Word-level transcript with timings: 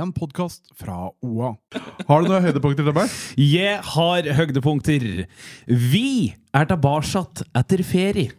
en 0.00 0.12
podkast 0.12 0.70
fra 0.78 1.10
OA. 1.20 1.52
Har 2.08 2.22
du 2.22 2.30
noen 2.30 2.44
høydepunkter 2.46 2.86
meg? 2.96 3.12
Jeg 3.36 3.78
har 3.92 4.28
høydepunkter. 4.38 5.06
Vi 5.66 6.08
er 6.54 6.68
tilbake 6.70 7.46
etter 7.58 7.84
ferie. 7.86 8.32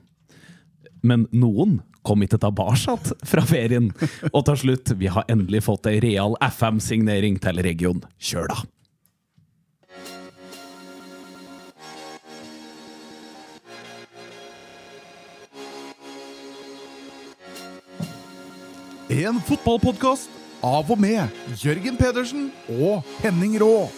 Men 1.04 1.28
noen 1.36 1.82
kom 2.04 2.24
ikke 2.24 2.40
tilbake 2.42 2.98
fra 3.28 3.44
ferien. 3.48 3.92
Og 4.32 4.46
til 4.50 4.62
slutt, 4.66 4.94
vi 5.00 5.12
har 5.12 5.28
endelig 5.32 5.66
fått 5.68 5.90
ei 5.92 6.00
real 6.04 6.38
FM-signering 6.44 7.40
til 7.44 7.64
region 7.64 8.04
Kjøla. 8.20 8.64
En 19.14 19.38
fotballpodkast 19.46 20.43
av 20.64 20.92
og 20.92 21.00
med 21.00 21.28
Jørgen 21.60 21.98
Pedersen 22.00 22.52
og 22.80 23.04
Henning 23.20 23.58
Rå. 23.62 23.90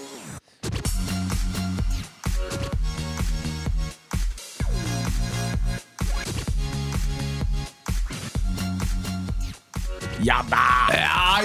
Ja 10.26 10.42
da! 10.50 10.66
Ja, 10.90 11.44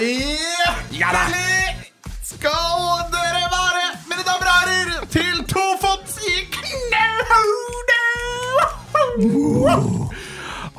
ja 0.97 1.11
da! 1.12 1.25
Skal 2.25 3.11
dere 3.12 3.42
være, 3.52 3.83
mine 4.09 4.25
damer 4.25 4.48
og 4.48 4.55
herrer, 4.56 5.05
til 5.12 5.42
tofots 5.50 6.16
i 6.25 6.47
knehode! 6.55 8.00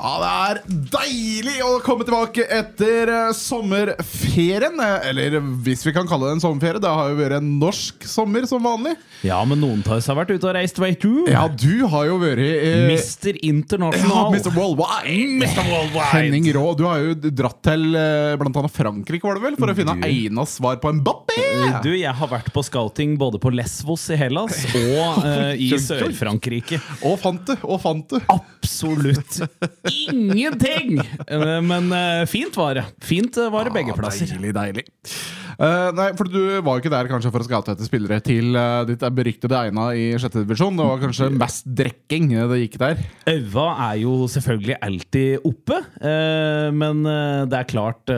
Ja, 0.02 0.16
det 0.18 0.32
er 0.34 0.64
deilig 0.92 1.58
å 1.66 1.78
komme 1.86 2.06
tilbake 2.08 2.44
etter 2.52 3.10
eh, 3.12 3.32
sommerferien. 3.38 4.76
eh, 4.84 5.10
Eller 5.10 5.38
hvis 5.64 5.86
vi 5.88 5.94
kan 5.96 6.08
kalle 6.10 6.28
det 6.30 6.38
en 6.38 6.44
sommerferie. 6.44 6.82
Det 6.84 6.92
har 6.92 7.12
jo 7.14 7.18
vært 7.20 7.38
en 7.40 7.50
norsk 7.62 8.06
sommer 8.10 8.46
som 8.50 8.64
vanlig. 8.66 8.96
Ja, 9.26 9.40
men 9.46 9.62
noen 9.62 9.84
av 9.86 10.00
oss 10.00 10.08
har 10.10 10.18
vært 10.18 10.34
ute 10.34 10.50
og 10.50 10.56
reist, 10.58 10.80
veit 10.82 11.02
du. 11.04 11.26
Ja, 11.30 11.46
du 11.48 11.86
har 11.92 12.08
jo 12.10 12.18
vært 12.22 12.42
eh, 12.44 12.86
Mister 12.90 13.38
ja, 13.38 13.44
Internasjonal. 13.52 14.32
Mr. 14.36 14.52
Worldwide. 14.56 15.28
Mr. 15.44 15.64
Worldwide. 15.70 16.10
Henning 16.16 16.50
Rå, 16.58 16.66
du 16.80 16.86
har 16.90 17.04
jo 17.06 17.16
dratt 17.30 17.62
til 17.70 17.88
eh, 17.96 18.36
annet 18.42 18.76
Frankrike, 18.76 19.24
var 19.28 19.38
det 19.40 19.46
vel? 19.46 19.60
For 19.62 19.72
å 19.72 19.78
finne 19.78 19.96
Du. 20.02 20.08
Einas 20.08 20.58
svar 20.60 20.80
på 20.82 20.90
en 20.92 21.00
Mbappé! 21.02 21.38
Du, 21.84 21.92
jeg 21.98 22.12
har 22.18 22.30
vært 22.32 22.50
på 22.56 22.62
scouting 22.66 23.16
både 23.20 23.40
på 23.42 23.52
Lesvos 23.54 24.06
i 24.14 24.18
Hellas 24.20 24.62
og 24.82 25.26
eh, 25.28 25.54
i 25.62 25.70
Sør-Frankrike. 25.82 26.80
Og 27.08 27.18
fant 27.22 27.44
det, 27.50 27.58
og 27.64 27.80
fant 27.84 28.08
det. 28.16 28.22
Absolutt 28.32 29.42
ingenting! 30.10 30.81
Eh, 31.28 31.62
Men 31.62 31.92
eh, 31.96 32.26
fint 32.32 32.58
var 32.58 32.76
det. 32.80 32.86
Fint 33.06 33.38
eh, 33.38 33.50
var 33.54 33.70
det 33.70 33.74
begge 33.76 33.94
Ja, 33.94 34.00
plasser. 34.00 34.26
Deilig, 34.34 34.54
deilig. 34.58 34.86
Eh, 35.62 35.90
nei, 35.94 36.08
for 36.18 36.30
du 36.30 36.40
var 36.66 36.78
jo 36.78 36.82
ikke 36.82 36.92
der 36.92 37.10
kanskje 37.10 37.30
for 37.34 37.44
å 37.44 37.46
scoute 37.46 37.76
etter 37.76 37.86
spillere 37.86 38.18
til 38.26 38.56
uh, 38.58 38.82
ditt 38.88 39.04
beryktede 39.14 39.60
Eina 39.60 39.92
i 39.94 40.08
sjette 40.18 40.42
divisjon. 40.42 40.78
Det 40.78 40.88
var 40.88 41.02
kanskje 41.04 41.28
mest 41.36 41.68
drekking 41.78 42.32
det 42.50 42.62
gikk 42.64 42.80
der. 42.82 43.04
Øva 43.30 43.68
er 43.92 44.00
jo 44.02 44.16
selvfølgelig 44.32 44.80
alltid 44.82 45.48
oppe, 45.48 45.82
Uh, 46.02 46.70
men 46.74 47.02
det 47.50 47.58
er 47.58 47.68
klart 47.68 48.10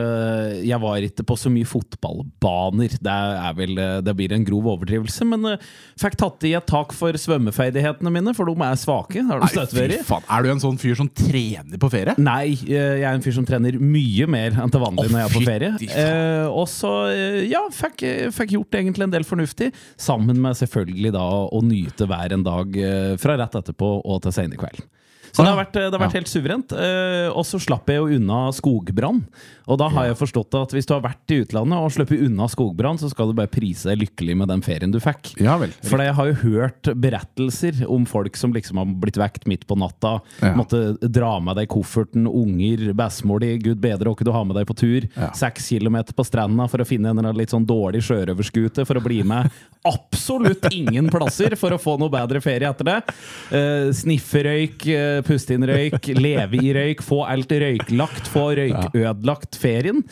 Jeg 0.64 0.78
var 0.80 1.02
ikke 1.04 1.24
på 1.26 1.36
så 1.38 1.50
mye 1.52 1.66
fotballbaner. 1.68 2.94
Det, 3.02 3.12
er 3.12 3.56
vel, 3.56 3.78
det 4.04 4.14
blir 4.16 4.32
en 4.34 4.44
grov 4.46 4.68
overdrivelse, 4.74 5.26
men 5.28 5.56
fikk 6.00 6.16
tatt 6.20 6.46
i 6.48 6.54
et 6.56 6.66
tak 6.68 6.94
for 6.96 7.16
svømmeferdighetene 7.18 8.12
mine, 8.14 8.34
for 8.36 8.48
de 8.48 8.54
er 8.66 8.78
svake. 8.80 9.24
Har 9.26 9.42
vært 9.42 10.06
faen. 10.06 10.26
Er 10.28 10.46
du 10.46 10.50
en 10.54 10.62
sånn 10.62 10.78
fyr 10.80 10.96
som 10.98 11.10
trener 11.10 11.80
på 11.80 11.90
ferie? 11.92 12.16
Nei, 12.20 12.54
jeg 12.56 13.02
er 13.02 13.10
en 13.10 13.24
fyr 13.24 13.36
som 13.36 13.48
trener 13.48 13.78
mye 13.80 14.28
mer 14.30 14.56
enn 14.64 14.72
til 14.72 14.84
vanlig 14.84 15.06
oh, 15.08 15.12
når 15.12 15.22
jeg 15.22 15.30
er 15.30 15.36
på 15.36 15.44
ferie. 15.48 15.72
fytti 15.82 15.92
faen. 15.94 16.52
Og 16.54 16.68
så, 16.70 16.94
eh, 17.12 17.33
ja, 17.50 17.62
fikk, 17.74 18.04
fikk 18.34 18.56
gjort 18.56 18.78
egentlig 18.78 19.08
en 19.08 19.14
del 19.14 19.26
fornuftig, 19.28 19.70
sammen 20.00 20.40
med 20.42 20.58
selvfølgelig 20.58 21.14
da 21.16 21.24
å 21.48 21.62
nyte 21.64 22.08
hver 22.10 22.36
en 22.36 22.46
dag 22.46 22.76
eh, 22.80 23.14
fra 23.20 23.38
rett 23.40 23.58
etterpå 23.60 23.96
og 24.02 24.22
til 24.24 24.36
sene 24.36 24.60
kvelden. 24.60 24.64
kveld. 24.64 24.90
Så 25.34 25.42
det 25.42 25.50
har 25.50 25.58
vært, 25.58 25.74
det 25.74 25.90
har 25.90 26.02
vært 26.02 26.16
helt 26.20 26.30
suverent. 26.30 26.72
Eh, 26.78 27.26
og 27.34 27.42
så 27.48 27.58
slapp 27.62 27.90
jeg 27.90 27.98
jo 27.98 28.18
unna 28.20 28.46
skogbrann. 28.54 29.24
Og 29.64 29.78
da 29.80 29.88
har 29.90 30.10
jeg 30.10 30.18
forstått 30.20 30.54
at 30.60 30.74
hvis 30.76 30.86
du 30.86 30.92
har 30.92 31.02
vært 31.04 31.32
i 31.32 31.40
utlandet 31.42 31.80
og 31.80 31.92
sluppet 31.94 32.22
unna 32.26 32.46
skogbrann, 32.52 33.00
så 33.00 33.08
skal 33.10 33.30
du 33.30 33.36
bare 33.38 33.50
prise 33.50 33.88
deg 33.88 34.02
lykkelig 34.02 34.36
med 34.42 34.50
den 34.52 34.62
ferien 34.64 34.92
du 34.92 35.00
fikk. 35.02 35.32
Ja 35.42 35.56
vel. 35.60 35.72
For 35.88 36.02
jeg 36.04 36.14
har 36.18 36.30
jo 36.30 36.36
hørt 36.42 36.90
berettelser 37.00 37.82
om 37.90 38.04
folk 38.08 38.36
som 38.38 38.54
liksom 38.54 38.78
har 38.82 38.92
blitt 39.02 39.18
vekt 39.20 39.48
midt 39.50 39.66
på 39.66 39.78
natta. 39.80 40.18
Måtte 40.54 40.82
dra 41.02 41.32
med 41.42 41.58
deg 41.58 41.70
kofferten, 41.72 42.28
unger, 42.28 42.90
bestemor 42.96 43.42
di, 43.42 43.54
gud 43.64 43.80
bedre 43.82 44.12
åkke 44.12 44.26
du 44.26 44.32
har 44.34 44.44
med 44.46 44.58
deg 44.60 44.68
på 44.68 44.76
tur. 44.78 45.08
Seks 45.34 45.72
kilometer 45.72 46.14
på 46.14 46.26
stranda 46.28 46.68
for 46.70 46.84
å 46.84 46.88
finne 46.88 47.14
en 47.14 47.32
litt 47.34 47.54
sånn 47.54 47.66
dårlig 47.66 48.04
sjørøverskute 48.06 48.84
for 48.86 49.00
å 49.00 49.04
bli 49.04 49.22
med 49.26 49.48
absolutt 49.88 50.68
ingen 50.72 51.10
plasser 51.12 51.56
for 51.60 51.74
å 51.74 51.80
få 51.80 51.96
noe 52.00 52.12
bedre 52.12 52.40
ferie 52.44 52.68
etter 52.68 52.88
det. 52.88 53.00
Uh, 53.48 53.90
sniffe 53.96 54.44
røyk, 54.44 54.86
eh, 54.92 55.23
puste 55.26 55.56
inn 55.56 55.66
røyk, 55.68 56.10
leve 56.26 56.60
i 56.60 56.72
røyk, 56.76 57.04
få 57.04 57.22
alt 57.28 57.52
røyklagt, 57.52 58.30
få 58.32 58.48
røykødelagt 58.60 59.58
ferien. 59.60 60.02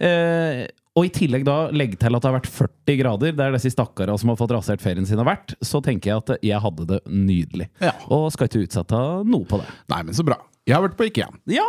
Eh, 0.00 0.66
og 0.98 1.06
i 1.06 1.12
tillegg 1.14 1.44
da 1.46 1.56
legge 1.70 1.98
til 2.00 2.16
at 2.16 2.22
det 2.22 2.28
har 2.28 2.36
vært 2.40 2.50
40 2.50 2.98
grader, 2.98 3.34
der 3.38 3.54
disse 3.54 3.70
stakkara 3.72 4.16
som 4.18 4.32
har 4.32 4.38
fått 4.40 4.54
rasert 4.56 4.82
ferien 4.82 5.06
sin 5.06 5.20
har 5.22 5.28
vært, 5.28 5.54
så 5.62 5.78
tenker 5.84 6.10
jeg 6.10 6.24
at 6.24 6.46
jeg 6.50 6.62
hadde 6.64 6.88
det 6.90 7.00
nydelig. 7.06 7.70
Ja. 7.82 7.94
Og 8.10 8.28
skal 8.34 8.50
ikke 8.50 8.64
utsette 8.66 9.02
noe 9.28 9.46
på 9.48 9.62
det. 9.62 9.68
Nei, 9.92 10.02
men 10.08 10.16
så 10.18 10.26
bra. 10.26 10.40
Jeg 10.68 10.76
har 10.76 10.82
vært 10.84 10.96
på 10.98 11.06
Ikea. 11.08 11.26
Ja! 11.48 11.64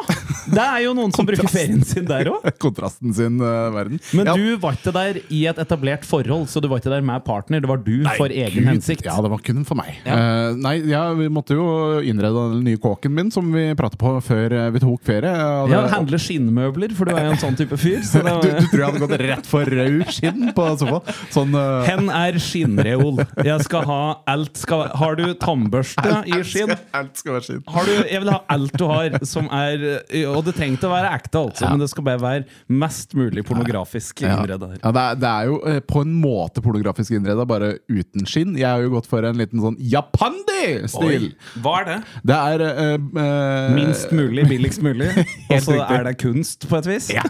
Det 0.51 0.61
er 0.61 0.81
jo 0.83 0.91
noen 0.97 1.13
som 1.15 1.23
bruker 1.25 1.47
ferien 1.49 1.79
sin 1.87 2.03
der 2.09 2.27
òg. 2.27 2.43
Kontrasten 2.63 3.13
sin 3.15 3.37
uh, 3.39 3.69
verden. 3.71 4.01
Men 4.17 4.27
Ja, 4.27 4.33
du 4.35 4.57
var 4.59 4.75
ikke 4.75 4.91
der 4.93 5.19
i 5.31 5.39
et 5.47 5.61
etablert 5.63 6.03
forhold, 6.05 6.49
så 6.51 6.59
du 6.61 6.67
var 6.69 6.81
ikke 6.81 6.91
der 6.91 7.05
med 7.07 7.23
partner. 7.23 7.63
Det 7.63 7.69
var 7.71 7.79
du 7.81 8.01
Nei, 8.03 8.15
for 8.19 8.33
egen 8.33 8.59
Gud. 8.59 8.67
hensikt. 8.67 9.07
Ja, 9.07 9.15
det 9.23 9.31
var 9.31 9.39
kun 9.47 9.63
for 9.67 9.79
meg. 9.79 9.95
Ja. 10.03 10.17
Uh, 10.51 10.59
nei, 10.59 10.73
ja, 10.91 11.05
Vi 11.17 11.29
måtte 11.31 11.55
jo 11.55 11.65
innrede 12.03 12.43
den 12.57 12.65
nye 12.67 12.81
kåken 12.83 13.15
min, 13.15 13.31
som 13.33 13.47
vi 13.55 13.69
pratet 13.79 13.95
på 14.01 14.11
før 14.25 14.57
eh, 14.59 14.67
vi 14.75 14.83
tok 14.83 15.07
ferie. 15.07 15.31
Og 15.63 15.71
Ja, 15.71 15.85
det- 15.85 15.95
Handle 15.95 16.19
skinnmøbler, 16.21 16.93
for 16.97 17.07
du 17.07 17.15
er 17.15 17.29
jo 17.29 17.33
en 17.37 17.41
sånn 17.41 17.57
type 17.57 17.79
fyr. 17.79 18.03
Så 18.05 18.21
det 18.27 18.35
du, 18.43 18.49
du 18.59 18.67
tror 18.73 18.83
jeg 18.83 18.89
hadde 18.89 19.03
gått 19.05 19.15
rett 19.23 19.49
for 19.49 19.71
rød 19.71 20.03
skinn 20.11 20.51
på 20.57 20.67
sofaen? 20.83 21.23
Sånn 21.33 21.55
uh... 21.55 21.87
Hen 21.87 22.11
er 22.11 22.37
skinnreol. 22.43 23.23
Jeg 23.39 23.67
skal 23.69 23.87
ha 23.87 24.01
alt 24.35 24.59
skal, 24.59 24.89
Har 24.99 25.15
du 25.19 25.25
tannbørste 25.39 26.21
i 26.27 26.43
skinn? 26.43 26.75
Alt 26.97 27.23
skal 27.23 27.37
være 27.39 27.47
skinn. 27.47 27.63
Har 27.71 27.87
du, 27.87 27.95
jeg 28.11 28.25
vil 28.27 28.35
ha 28.35 28.41
alt 28.51 28.80
du 28.81 28.85
har 28.89 29.15
som 29.27 29.47
er 29.53 29.83
Og 30.31 30.41
det 30.45 30.55
trenger 30.57 30.77
ikke 30.79 30.89
å 30.89 30.93
være 30.95 31.11
ekte, 31.15 31.37
altså, 31.45 31.65
Ja. 31.67 31.69
men 31.73 31.79
det 31.83 31.89
skal 31.91 32.05
bare 32.07 32.21
være 32.21 32.45
mest 32.81 33.13
mulig 33.17 33.43
pornografisk 33.47 34.21
Ja. 34.25 34.35
innreda. 34.39 34.71
Ja, 34.81 34.91
det, 34.91 35.01
er, 35.05 35.15
det 35.21 35.29
er 35.31 35.49
jo 35.51 35.59
eh, 35.69 35.79
på 35.85 36.01
en 36.03 36.13
måte 36.21 36.61
pornografisk 36.65 37.11
innreda, 37.17 37.45
bare 37.47 37.75
uten 37.89 38.25
skinn. 38.29 38.55
Jeg 38.57 38.67
har 38.67 38.81
jo 38.83 38.89
gått 38.97 39.07
for 39.09 39.23
en 39.27 39.37
liten 39.39 39.61
sånn 39.63 39.77
japandi-stil. 39.79 41.29
Hva 41.61 41.73
er 41.81 41.87
det? 41.89 41.97
Det 42.31 42.37
er 42.37 42.63
uh, 42.65 42.95
uh, 42.97 43.75
Minst 43.75 44.11
mulig, 44.15 44.45
billigst 44.49 44.81
mulig. 44.85 45.09
Og 45.51 45.61
så 45.65 45.77
er 45.85 46.05
det 46.07 46.15
kunst, 46.21 46.67
på 46.69 46.77
et 46.81 46.89
vis. 46.89 47.09
Ja, 47.17 47.23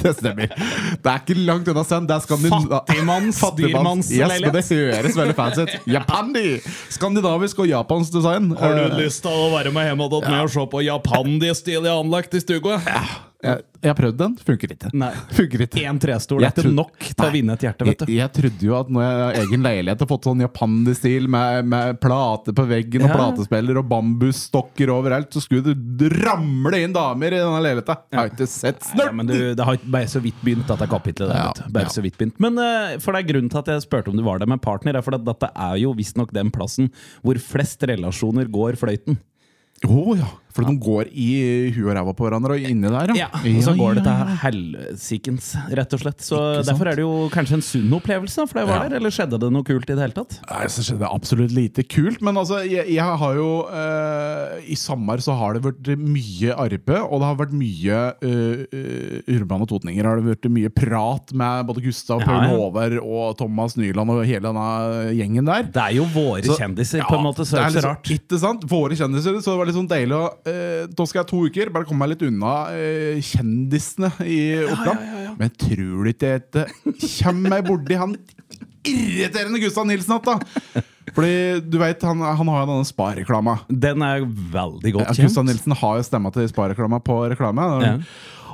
det 0.00 0.14
stemmer. 0.18 0.48
Det 0.50 1.08
er 1.12 1.20
ikke 1.22 1.36
langt 1.46 1.68
unna 1.70 1.84
Send. 1.86 2.08
Det 2.08 2.16
er 2.16 2.24
Skandin- 2.24 2.68
Fattigmanns, 2.72 3.38
dyrmannsleilighet. 3.58 4.54
Yes, 4.58 4.68
det 4.72 4.78
høres 4.96 5.16
veldig 5.18 5.36
fancy 5.38 5.64
ut. 5.66 5.74
Japandi! 5.92 6.46
Skandinavisk 6.94 7.62
og 7.64 7.68
japansk 7.70 8.14
design. 8.16 8.50
Har 8.58 8.76
Eh, 8.78 8.88
du 8.92 8.98
lyst 9.02 9.22
til 9.24 9.32
å 9.32 9.48
være 9.52 9.72
med 9.74 9.88
hjem 9.88 10.02
og 10.04 10.16
med 10.24 10.42
og 10.44 10.50
se 10.52 10.64
på 10.72 10.82
japandig-stil 10.98 11.80
jeg 11.80 11.88
har 11.94 12.02
anlagt 12.04 12.34
i 12.34 12.40
stua? 12.44 12.78
jeg, 13.38 13.60
jeg 13.78 13.86
har 13.92 13.94
prøvd 13.94 14.16
den. 14.18 14.32
Funker 14.42 14.72
ikke. 14.74 14.88
Nei. 14.98 15.10
Funker 15.38 15.62
ikke. 15.62 15.82
En 15.86 15.98
trestol 16.02 16.42
er 16.42 16.50
ikke 16.50 16.72
nok 16.74 16.96
til 17.06 17.26
å 17.26 17.30
vinne 17.30 17.54
et 17.54 17.62
hjerte, 17.62 17.86
vet 17.86 18.00
Jeg, 18.02 18.08
du. 18.08 18.12
jeg 18.16 18.32
trodde 18.38 18.66
jo 18.66 18.74
at 18.74 18.88
når 18.90 19.04
jeg 19.06 19.20
har 19.22 19.36
egen 19.44 19.62
leilighet 19.68 20.02
har 20.02 20.10
fått 20.10 20.26
sånn 20.26 20.42
japandi-stil 20.42 21.28
med, 21.30 21.68
med 21.70 22.00
plate 22.02 22.54
på 22.58 22.64
veggen 22.66 23.04
og 23.06 23.12
Ja. 23.12 23.18
platespiller 23.20 23.78
og 23.78 23.86
bambusstokker 23.92 24.90
overalt, 24.90 25.30
så 25.38 25.44
skulle 25.44 25.76
det 25.76 26.10
ramle 26.18 26.80
inn 26.82 26.96
damer 26.96 27.30
i 27.36 27.38
denne 27.38 27.62
leiligheten. 27.62 28.02
Jeg 28.10 28.18
har 28.20 28.32
ikke 28.32 28.50
sett 28.50 28.82
Ja, 28.82 28.90
snørt! 28.96 29.14
men 29.20 29.30
du, 29.30 29.36
Det 29.54 29.68
har 29.70 29.78
bare 29.86 30.10
så 30.10 30.20
vidt 30.24 30.42
begynt, 30.42 30.66
dette 30.66 30.90
kapitlet. 30.90 31.28
der, 31.30 31.38
Ja. 31.38 31.70
Bare 31.70 31.86
ja. 31.86 31.94
så 31.94 32.02
vidt 32.02 32.18
begynt. 32.18 32.40
Men 32.42 32.58
uh, 32.58 32.98
for 32.98 33.14
det 33.14 33.22
er 33.22 33.30
grunnen 33.32 33.50
til 33.54 33.62
at 33.62 33.70
jeg 33.76 33.86
spurte 33.86 34.10
om 34.10 34.18
du 34.18 34.26
var 34.26 34.42
der 34.42 34.50
med 34.50 34.60
partner. 34.66 34.98
er 34.98 35.02
For 35.06 35.14
dette 35.14 35.52
er 35.54 35.78
jo 35.78 35.94
visstnok 35.94 36.34
den 36.34 36.50
plassen 36.50 36.90
hvor 37.22 37.38
flest 37.38 37.86
relasjoner 37.86 38.50
går 38.50 38.74
fløyten. 38.82 39.20
Oh, 39.86 40.16
ja. 40.18 40.26
For 40.54 40.66
de 40.66 40.74
går 40.80 41.10
i 41.12 41.28
huet 41.76 41.90
og 41.90 41.94
ræva 41.98 42.14
på 42.16 42.26
hverandre 42.26 42.56
og 42.56 42.64
inni 42.66 42.90
der, 42.90 43.12
Ja, 43.18 43.28
Og 43.32 43.62
så 43.64 43.74
går 43.76 43.98
det 43.98 44.04
til 44.06 44.32
helsikens, 44.42 45.50
rett 45.76 45.94
og 45.94 46.02
slett. 46.02 46.24
Så 46.24 46.38
Derfor 46.66 46.90
er 46.90 46.98
det 46.98 47.04
jo 47.04 47.28
kanskje 47.32 47.58
en 47.58 47.64
sunn 47.64 47.92
opplevelse, 47.98 48.46
for 48.48 48.60
det 48.60 48.66
var 48.68 48.82
Ja. 48.82 48.88
der. 48.88 48.96
Eller 48.98 49.10
skjedde 49.14 49.38
det 49.38 49.50
noe 49.52 49.62
kult 49.62 49.88
i 49.88 49.94
det 49.94 50.02
hele 50.02 50.16
tatt? 50.16 50.38
Nei, 50.50 50.66
så 50.66 50.82
skjedde 50.82 51.04
det 51.04 51.10
absolutt 51.12 51.52
lite 51.54 51.84
kult. 51.86 52.22
Men 52.22 52.36
altså, 52.36 52.62
jeg, 52.66 52.88
jeg 52.88 53.18
har 53.22 53.34
jo 53.38 53.50
uh, 53.68 54.58
I 54.64 54.74
sommer 54.74 55.22
så 55.22 55.36
har 55.38 55.54
det 55.54 55.62
vært 55.62 55.92
mye 55.98 56.54
arbeid, 56.56 57.02
og 57.04 57.20
det 57.20 57.28
har 57.28 57.38
vært 57.38 57.54
mye 57.58 58.00
uh, 58.24 58.64
eh, 58.72 59.36
urbane 59.38 59.68
totninger. 59.68 60.04
Har 60.04 60.20
det 60.20 60.32
vært 60.32 60.50
mye 60.50 60.72
prat 60.74 61.32
med 61.32 61.66
både 61.68 61.84
Gustav, 61.84 62.24
Paul 62.24 62.42
ja. 62.42 62.50
Håvard 62.54 62.98
og 63.02 63.36
Thomas 63.38 63.76
Nyland 63.78 64.10
og 64.10 64.24
hele 64.24 64.48
denne 64.48 65.12
gjengen 65.14 65.46
der. 65.48 65.62
Det 65.68 65.84
er 65.84 65.96
jo 65.98 66.08
våre 66.14 66.42
Så- 66.44 66.58
kjendiser, 66.58 67.04
på 67.06 67.18
en 67.18 67.26
måte, 67.28 67.44
så 67.46 67.56
det 67.56 67.58
det 67.58 67.64
er 67.64 67.68
ikke 67.68 67.70
så 67.70 67.78
liksom, 67.78 67.90
rart. 67.94 68.10
Ikke 68.18 68.38
sant? 68.38 68.64
Våre 68.68 68.96
kjendiser. 68.98 69.38
Så 69.42 69.52
det 69.52 69.58
var 69.58 69.66
litt 69.68 69.76
sånn 69.78 69.88
deilig 69.90 70.16
å 70.18 70.26
eh, 70.48 70.86
Da 70.90 71.06
skal 71.08 71.20
jeg 71.22 71.28
to 71.30 71.42
uker 71.46 71.70
bare 71.74 71.86
komme 71.88 72.02
meg 72.04 72.14
litt 72.16 72.24
unna 72.28 72.52
eh, 72.74 73.20
kjendisene 73.24 74.10
i 74.26 74.38
Oppland. 74.66 75.06
Men 75.38 75.52
tror 75.60 76.04
du 76.04 76.10
ikke 76.12 76.34
at 76.40 76.48
det 76.56 76.66
kommer 77.20 77.54
meg 77.56 77.68
borti 77.68 77.98
han 78.00 78.16
irriterende 78.88 79.60
Gustav 79.60 79.86
Nilsen 79.88 80.16
igjen, 80.16 80.24
da? 80.24 80.82
Fordi 81.16 81.60
du 81.64 81.76
vet, 81.80 82.02
han, 82.04 82.20
han 82.22 82.50
har 82.52 82.62
jo 82.64 82.68
denne 82.70 82.86
Spar-reklama. 82.88 83.58
Den 83.68 84.02
er 84.06 84.24
veldig 84.26 84.92
Ja, 84.94 85.06
kjent. 85.12 85.22
Gustav. 85.28 85.46
Nilsen 85.48 85.74
har 85.80 85.96
jo 86.00 86.04
stemma 86.06 86.32
til 86.34 86.48
Spar-reklama 86.50 87.00
på 87.04 87.16
reklame. 87.32 87.64
Ja. 87.84 87.94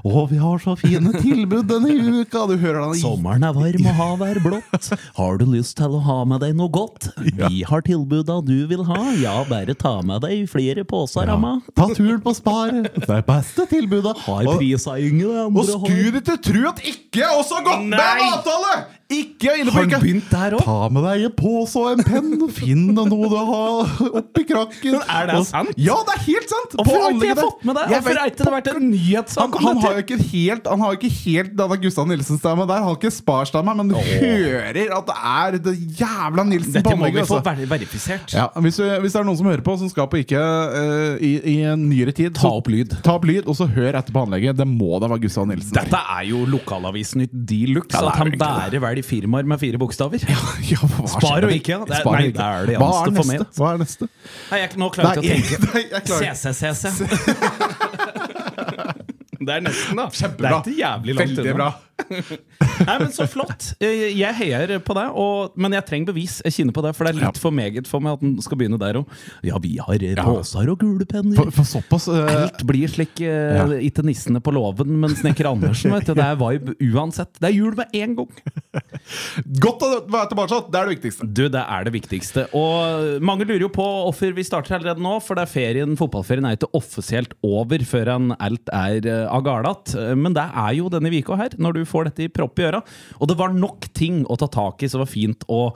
Å, 0.05 0.27
vi 0.29 0.37
har 0.37 0.59
så 0.61 0.75
fine 0.77 1.15
tilbud 1.17 1.65
denne 1.71 1.95
uka! 2.21 2.43
Du 2.51 2.59
hører 2.61 2.91
den 2.91 2.99
Sommeren 3.01 3.47
er 3.49 3.55
varm 3.57 3.87
og 3.89 3.95
havet 3.97 4.35
er 4.35 4.41
blått. 4.45 4.89
Har 5.17 5.39
du 5.41 5.47
lyst 5.49 5.79
til 5.79 5.95
å 5.97 6.01
ha 6.05 6.17
med 6.29 6.43
deg 6.45 6.53
noe 6.59 6.69
godt? 6.75 7.09
Vi 7.25 7.63
har 7.65 7.81
tilbuda 7.87 8.37
du 8.45 8.67
vil 8.69 8.83
ha. 8.85 8.99
Ja, 9.23 9.39
bare 9.49 9.73
ta 9.81 9.95
med 10.05 10.21
deg 10.27 10.45
flere 10.53 10.85
poser, 10.85 11.31
Amma. 11.33 11.55
Ta 11.73 11.89
turen 11.97 12.21
på 12.25 12.35
Spar! 12.37 12.75
Det 12.85 13.09
er 13.09 13.25
beste 13.25 13.65
tilbudet. 13.71 14.13
Har 14.27 14.45
Og- 14.45 14.59
prisa 14.61 14.99
yngre 15.01 15.47
Og 15.47 15.57
andre 15.63 15.79
har. 15.81 15.89
skulle 15.89 16.21
ikke 16.21 16.37
tro 16.51 16.67
at 16.75 16.85
ikke 16.85 17.25
jeg 17.25 17.41
også 17.41 17.63
har 17.63 17.67
gått 17.73 17.89
med 17.89 18.05
en 18.05 18.29
avtale! 18.29 18.75
Ikke 19.15 19.55
inne 19.61 19.71
på 19.71 19.75
Har 19.77 19.85
han 19.85 19.91
ikke. 19.91 20.01
begynt 20.05 20.31
der 20.33 20.57
òg? 20.59 20.63
Ta 20.67 20.89
med 20.95 21.05
deg 21.07 21.25
en 21.29 21.35
pose 21.39 21.77
og 21.81 21.91
en 21.95 22.05
penn. 22.07 22.31
Finn 22.59 22.85
noe 22.97 23.07
du 23.09 23.37
har 23.37 23.95
oppi 24.21 24.45
krakken. 24.49 24.97
Men 24.99 25.03
er 25.17 25.27
det 25.31 25.37
Og- 25.41 25.47
sant? 25.49 25.73
Ja, 25.79 25.97
det 26.09 26.15
er 26.17 26.23
helt 26.27 26.51
sant! 26.55 26.75
Hvorfor 26.79 26.99
har 26.99 27.11
ikke 27.15 27.29
jeg 27.29 27.37
anlegget 27.37 27.43
fått 27.45 27.65
med 27.69 27.75
det? 27.79 27.85
Jeg 27.85 27.95
Hvorfor 27.95 28.09
vet 28.11 28.19
har 28.21 28.33
ikke 28.33 28.45
det 28.45 28.55
vært 28.55 28.71
en 28.75 28.89
nyhetssak 28.91 29.59
han, 29.59 29.67
han 29.69 29.83
har 29.85 29.93
jo 29.99 30.03
ikke 30.05 30.19
helt 30.35 30.67
Han 30.75 30.81
har 30.85 30.93
jo 30.95 30.99
ikke 31.01 31.13
helt 31.25 31.53
denne 31.61 31.79
Gustav 31.85 32.09
Nilsen-stemma 32.11 32.67
der. 32.71 32.81
Han 32.83 32.89
har 32.91 32.99
ikke 32.99 33.13
Spar-stemma, 33.15 33.75
men 33.79 33.93
du 33.93 33.97
hører 33.99 34.95
at 34.99 35.07
det 35.11 35.17
er 35.35 35.59
det 35.69 35.75
jævla 36.01 36.45
Nilsen 36.49 36.77
Dette 36.79 36.91
på 36.91 36.97
må 37.01 37.11
vi 37.15 37.23
få 37.25 37.39
Altså. 37.41 37.67
verifisert. 37.71 38.35
Ja, 38.35 38.49
hvis, 38.61 38.79
vi- 38.81 38.99
hvis 39.05 39.13
det 39.15 39.21
er 39.21 39.25
noen 39.29 39.37
som 39.39 39.47
hører 39.51 39.65
på, 39.67 39.77
som 39.79 39.89
skal 39.93 40.09
på 40.11 40.21
ikke 40.23 40.41
uh, 40.41 41.17
i, 41.23 41.33
i 41.55 41.57
en 41.69 41.89
nyere 41.91 42.13
tid 42.17 42.35
Ta 42.35 42.49
opp 42.59 42.69
lyd. 42.73 42.95
Ta 43.05 43.15
opp 43.19 43.25
lyd, 43.29 43.45
og 43.47 43.57
så 43.59 43.67
hør 43.71 43.95
etter 44.01 44.13
på 44.15 44.23
anlegget. 44.27 44.57
Det 44.59 44.67
må 44.69 44.99
da 45.03 45.09
være 45.13 45.23
Gustav 45.27 45.47
Nilsen. 45.51 45.75
Dette 45.77 46.01
er 46.17 46.25
jo 46.31 46.45
lokalavisnytt 46.51 47.33
de 47.47 47.61
luxe. 47.75 47.99
At 48.01 48.19
han 48.21 48.33
bærer 48.41 48.81
vel 48.83 49.01
i 49.01 49.04
firmaer 49.05 49.47
med 49.49 49.61
fire 49.63 49.79
bokstaver. 49.81 50.25
Ja, 50.29 50.39
hva 50.97 51.09
Spar 51.13 51.47
og 51.47 51.53
ikke, 51.55 51.75
ja. 51.77 51.81
Det 51.87 51.99
er- 51.99 52.05
Spar 52.05 52.19
nei, 52.19 52.31
det 52.35 52.45
er 52.49 52.71
det 52.73 52.77
Hva 52.83 52.91
er 53.05 53.15
neste? 53.19 53.47
Hva 53.59 53.73
er 53.75 53.83
neste? 53.85 54.09
Nei, 54.51 54.59
jeg, 54.65 54.73
nå 54.81 54.91
klarer 54.97 55.23
jeg 55.25 55.45
ikke 55.45 55.61
å 55.61 55.63
tenke. 55.77 56.03
CCCC. 56.25 56.83
Det 59.45 59.53
er 59.53 59.61
nesten, 59.65 59.99
da. 59.99 60.07
Kjempebra. 60.15 60.49
Det 60.49 60.55
er 60.55 60.61
ikke 60.73 60.79
jævlig 60.79 61.15
langt 61.19 61.35
Veldig 61.37 61.55
bra. 61.59 61.67
Nei, 62.89 62.97
men 62.99 63.11
Så 63.15 63.27
flott. 63.31 63.73
Jeg 63.83 64.15
jeg 64.19 64.37
heier 64.39 64.73
på 64.85 64.97
deg, 64.97 65.15
og, 65.19 65.55
men 65.61 65.75
jeg 65.77 65.87
trenger 65.89 66.13
bevis. 66.13 66.39
Jeg 66.45 66.57
kjenner 66.59 66.77
på 66.77 66.85
det, 66.85 66.95
For 66.97 67.07
det 67.07 67.15
er 67.15 67.21
litt 67.23 67.41
for 67.41 67.55
meget 67.55 67.89
for 67.91 68.05
meg 68.05 68.17
at 68.17 68.25
den 68.25 68.35
skal 68.45 68.59
begynne 68.61 68.79
der 68.81 69.01
òg. 69.01 69.19
Ja, 69.47 69.61
vi 69.63 69.77
har 69.83 70.05
poser 70.21 70.71
og 70.73 70.81
gule 70.83 71.07
penner. 71.09 71.37
For, 71.39 71.53
for 71.55 71.69
såpass 71.69 72.09
uh, 72.11 72.23
Alt 72.45 72.65
blir 72.67 72.91
slik 72.91 73.23
uh, 73.23 73.31
Ja. 73.55 73.67
Ikke 73.85 74.05
nissene 74.07 74.43
på 74.45 74.55
låven, 74.55 74.91
men 75.03 75.15
Snekker 75.19 75.49
Andersen. 75.51 75.93
Vet 75.95 76.09
du, 76.11 76.15
det 76.19 76.27
er 76.27 76.39
vibe 76.41 76.75
uansett. 76.95 77.33
Det 77.41 77.51
er 77.51 77.57
jul 77.57 77.77
med 77.79 77.95
en 78.01 78.17
gang! 78.21 78.33
Godt 79.65 79.85
å 79.85 79.91
være 80.11 80.31
tilbake. 80.33 80.61
Det 80.71 80.81
er 80.81 80.89
det 80.89 80.95
viktigste. 80.97 81.29
Du, 81.29 81.45
det 81.53 81.63
er 81.63 81.87
det 81.87 81.95
viktigste. 81.95 82.47
Og 82.57 83.23
mange 83.25 83.47
lurer 83.47 83.67
jo 83.67 83.73
på 83.73 83.85
hvorfor 83.85 84.35
vi 84.37 84.47
starter 84.47 84.79
allerede 84.79 85.05
nå. 85.05 85.17
For 85.25 85.39
det 85.39 85.47
er 85.47 85.53
ferien, 85.53 85.97
fotballferien 85.99 86.49
er 86.49 86.59
ikke 86.59 86.73
offisielt 86.77 87.37
over 87.47 87.85
før 87.87 88.15
en 88.17 88.35
alt 88.39 88.73
er 88.75 89.07
uh, 89.07 89.35
av 89.35 89.45
galat. 89.47 89.95
Men 90.19 90.37
det 90.37 90.47
er 90.51 90.79
jo 90.79 90.91
denne 90.93 91.13
uka 91.15 91.39
her, 91.39 91.55
når 91.61 91.79
du 91.79 91.84
får 91.89 92.11
dette 92.11 92.27
i 92.27 92.33
propp 92.33 92.59
i 92.61 92.67
øra. 92.69 92.83
Og 93.21 93.31
det 93.31 93.39
var 93.39 93.55
nok 93.55 93.91
ting 93.97 94.25
å 94.27 94.39
ta 94.41 94.49
tak 94.51 94.83
i 94.85 94.91
som 94.91 95.05
var 95.05 95.11
fint 95.11 95.47
å 95.49 95.67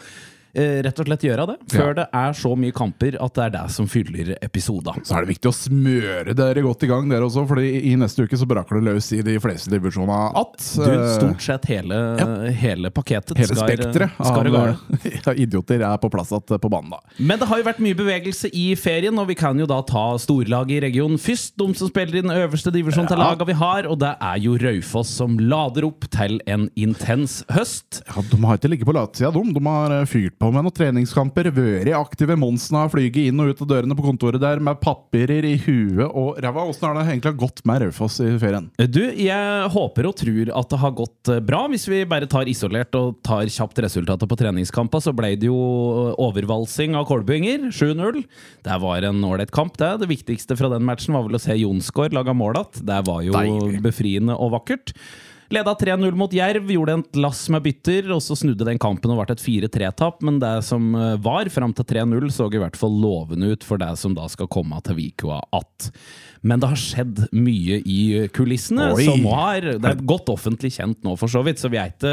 rett 0.54 0.98
og 1.00 1.06
slett 1.06 1.24
gjøre 1.28 1.46
det. 1.52 1.56
Før 1.72 1.88
Ja. 1.88 1.92
det 1.94 2.06
er 2.14 2.32
så 2.32 2.54
mye 2.56 2.72
kamper 2.72 3.16
at 3.22 3.34
det 3.34 3.44
er 3.44 3.50
det 3.50 3.70
som 3.70 3.86
fyller 3.86 4.36
episoden. 4.42 5.02
Så 5.04 5.16
er 5.16 5.24
det 5.26 5.34
viktig 5.36 5.48
å 5.50 5.54
smøre 5.54 6.34
dere 6.34 6.62
godt 6.62 6.82
i 6.82 6.86
gang, 6.90 7.08
dere 7.08 7.26
også. 7.28 7.46
Fordi 7.48 7.68
i 7.92 7.94
neste 7.96 8.24
uke 8.24 8.36
så 8.38 8.46
braker 8.48 8.80
det 8.80 8.84
løs 8.94 9.12
i 9.12 9.22
de 9.22 9.38
fleste 9.38 9.70
divisjonene 9.70 10.32
att. 10.34 10.58
Du, 10.76 10.94
stort 11.18 11.42
sett 11.42 11.64
hele, 11.66 12.50
hele 12.52 12.90
pakketet 12.90 13.36
Hele 13.38 13.54
spekteret 13.54 14.10
av 14.18 14.46
ja, 15.26 15.32
idioter 15.34 15.80
er 15.82 15.96
på 15.98 16.10
plass 16.10 16.30
igjen 16.32 16.60
på 16.60 16.70
banen, 16.70 16.90
da. 16.90 17.00
Men 17.18 17.38
det 17.38 17.48
har 17.48 17.58
jo 17.58 17.64
vært 17.64 17.80
mye 17.84 17.94
bevegelse 17.98 18.50
i 18.52 18.74
ferien, 18.76 19.16
og 19.18 19.28
vi 19.28 19.34
kan 19.38 19.58
jo 19.58 19.66
da 19.66 19.80
ta 19.82 20.16
storlaget 20.20 20.78
i 20.78 20.80
regionen 20.88 21.18
først. 21.18 21.54
De 21.58 21.68
som 21.74 21.88
spiller 21.90 22.18
i 22.18 22.22
den 22.24 22.30
øverste 22.34 22.72
divisjonen 22.74 23.08
til 23.08 23.18
Ja. 23.18 23.30
laga 23.32 23.44
vi 23.46 23.52
har, 23.58 23.86
og 23.86 23.98
det 23.98 24.14
er 24.20 24.38
jo 24.38 24.56
Raufoss 24.58 25.08
som 25.18 25.38
lader 25.38 25.84
opp 25.88 26.08
til 26.10 26.40
en 26.46 26.68
intens 26.76 27.42
høst. 27.50 28.02
Ja, 28.08 28.22
De 28.22 28.36
har 28.44 28.56
ikke 28.58 28.70
ligget 28.70 28.86
på 28.86 28.94
latsida, 28.94 29.32
de. 29.32 29.42
De 29.52 29.64
har 29.66 29.90
eh, 30.00 30.04
fyrt 30.06 30.37
på 30.38 30.50
med 30.54 30.64
noen 30.64 30.74
treningskamper. 30.74 31.48
Vært 31.54 31.90
aktive. 31.98 32.36
Monsen 32.38 32.76
har 32.78 32.90
flyget 32.92 33.30
inn 33.32 33.42
og 33.42 33.50
ut 33.52 33.62
av 33.64 33.70
dørene 33.72 33.96
på 33.98 34.04
kontoret 34.06 34.42
der 34.42 34.62
med 34.62 34.78
papirer 34.82 35.46
i 35.48 35.56
huet 35.64 36.06
og 36.08 36.38
ræva. 36.42 36.64
Åssen 36.70 36.86
har 36.88 36.98
det 36.98 37.04
egentlig 37.10 37.34
gått 37.40 37.62
med 37.68 37.82
Raufoss 37.84 38.20
i 38.24 38.30
ferien? 38.40 38.68
Du, 38.78 39.00
jeg 39.18 39.70
håper 39.74 40.08
og 40.10 40.16
tror 40.20 40.52
at 40.60 40.72
det 40.72 40.80
har 40.84 40.96
gått 40.98 41.32
eh, 41.34 41.42
bra. 41.44 41.64
Hvis 41.72 41.88
vi 41.90 42.02
bare 42.08 42.28
tar 42.30 42.50
isolert 42.50 42.94
og 42.98 43.18
tar 43.26 43.50
kjapt 43.50 43.82
resultatet 43.84 44.30
på 44.30 44.38
treningskampa, 44.38 45.02
så 45.02 45.14
ble 45.16 45.34
det 45.38 45.50
jo 45.50 45.58
overvalsing 46.18 46.96
av 46.98 47.08
kolbuinger. 47.10 47.68
7-0. 47.74 48.22
Det 48.66 48.78
var 48.82 49.08
en 49.08 49.24
ålreit 49.26 49.52
kamp, 49.54 49.76
det. 49.80 49.94
Det 50.04 50.10
viktigste 50.10 50.56
fra 50.58 50.70
den 50.72 50.86
matchen 50.86 51.16
var 51.16 51.26
vel 51.26 51.38
å 51.38 51.42
se 51.42 51.56
Jonsgaard 51.58 52.14
laga 52.16 52.36
mål 52.36 52.60
igjen. 52.62 52.86
Det 52.88 53.00
var 53.06 53.24
jo 53.26 53.34
Deilig. 53.36 53.82
befriende 53.84 54.36
og 54.38 54.54
vakkert. 54.56 54.94
Leda 55.48 55.72
3-0 55.74 56.12
mot 56.12 56.32
Jerv, 56.32 56.68
gjorde 56.70 56.92
en 56.98 57.04
lass 57.22 57.46
med 57.48 57.62
bytter, 57.64 58.10
og 58.12 58.20
så 58.20 58.36
snudde 58.36 58.66
den 58.68 58.80
kampen 58.80 59.14
og 59.14 59.22
ble 59.22 59.32
et 59.32 59.44
4-3-tap. 59.44 60.20
Men 60.26 60.40
det 60.42 60.52
som 60.68 60.90
eh, 60.92 61.14
var 61.24 61.48
fram 61.52 61.72
til 61.76 61.88
3-0, 61.88 62.28
så 62.34 62.50
i 62.52 62.60
hvert 62.60 62.76
fall 62.76 62.98
lovende 63.00 63.54
ut 63.54 63.64
for 63.64 63.80
det 63.80 63.94
som 64.00 64.16
da 64.16 64.28
skal 64.28 64.50
komme 64.52 64.80
til 64.84 64.98
Vikua 65.00 65.40
att. 65.50 65.90
Men 66.40 66.60
det 66.62 66.68
har 66.70 66.78
skjedd 66.78 67.22
mye 67.34 67.80
i 67.82 68.28
kulissene, 68.34 68.92
Oi. 68.94 69.06
som 69.08 69.24
har 69.32 69.64
Det 69.80 69.90
er 69.90 70.02
godt 70.06 70.30
offentlig 70.32 70.70
kjent 70.76 71.00
nå, 71.06 71.16
for 71.18 71.30
så 71.30 71.42
vidt, 71.46 71.60
så 71.60 71.70
vi 71.72 71.80
er 71.80 71.90
ikke 71.90 72.12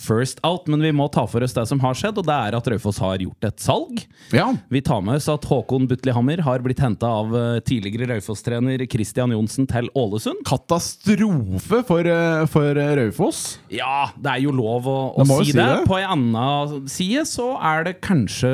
first 0.00 0.40
out. 0.46 0.68
Men 0.70 0.84
vi 0.84 0.94
må 0.96 1.08
ta 1.12 1.26
for 1.28 1.44
oss 1.44 1.56
det 1.56 1.66
som 1.68 1.82
har 1.84 1.96
skjedd, 1.98 2.20
og 2.22 2.28
det 2.28 2.36
er 2.36 2.56
at 2.56 2.70
Raufoss 2.72 3.00
har 3.02 3.20
gjort 3.22 3.48
et 3.50 3.62
salg. 3.62 4.02
Ja. 4.34 4.48
Vi 4.72 4.82
tar 4.84 5.02
med 5.04 5.20
oss 5.20 5.28
at 5.32 5.44
Håkon 5.48 5.88
Butlihammer 5.90 6.42
har 6.46 6.64
blitt 6.64 6.80
henta 6.82 7.10
av 7.20 7.34
eh, 7.36 7.58
tidligere 7.66 8.14
Raufoss-trener 8.14 8.86
Christian 8.90 9.34
Johnsen 9.36 9.68
til 9.70 9.90
Ålesund. 9.96 10.40
Katastrofe 10.48 11.82
for, 11.86 12.08
eh, 12.08 12.46
for 12.76 12.82
eh, 12.82 12.94
Raufoss. 13.00 13.40
Ja, 13.72 14.10
det 14.20 14.32
er 14.36 14.42
jo 14.44 14.52
lov 14.54 14.86
å, 14.90 14.96
å 15.16 15.24
si, 15.26 15.50
si 15.50 15.56
det. 15.56 15.64
det. 15.64 15.86
På 15.88 15.96
en 15.98 16.26
annen 16.36 16.86
side 16.90 17.24
så 17.28 17.48
er 17.64 17.86
det 17.88 17.94
kanskje 18.04 18.50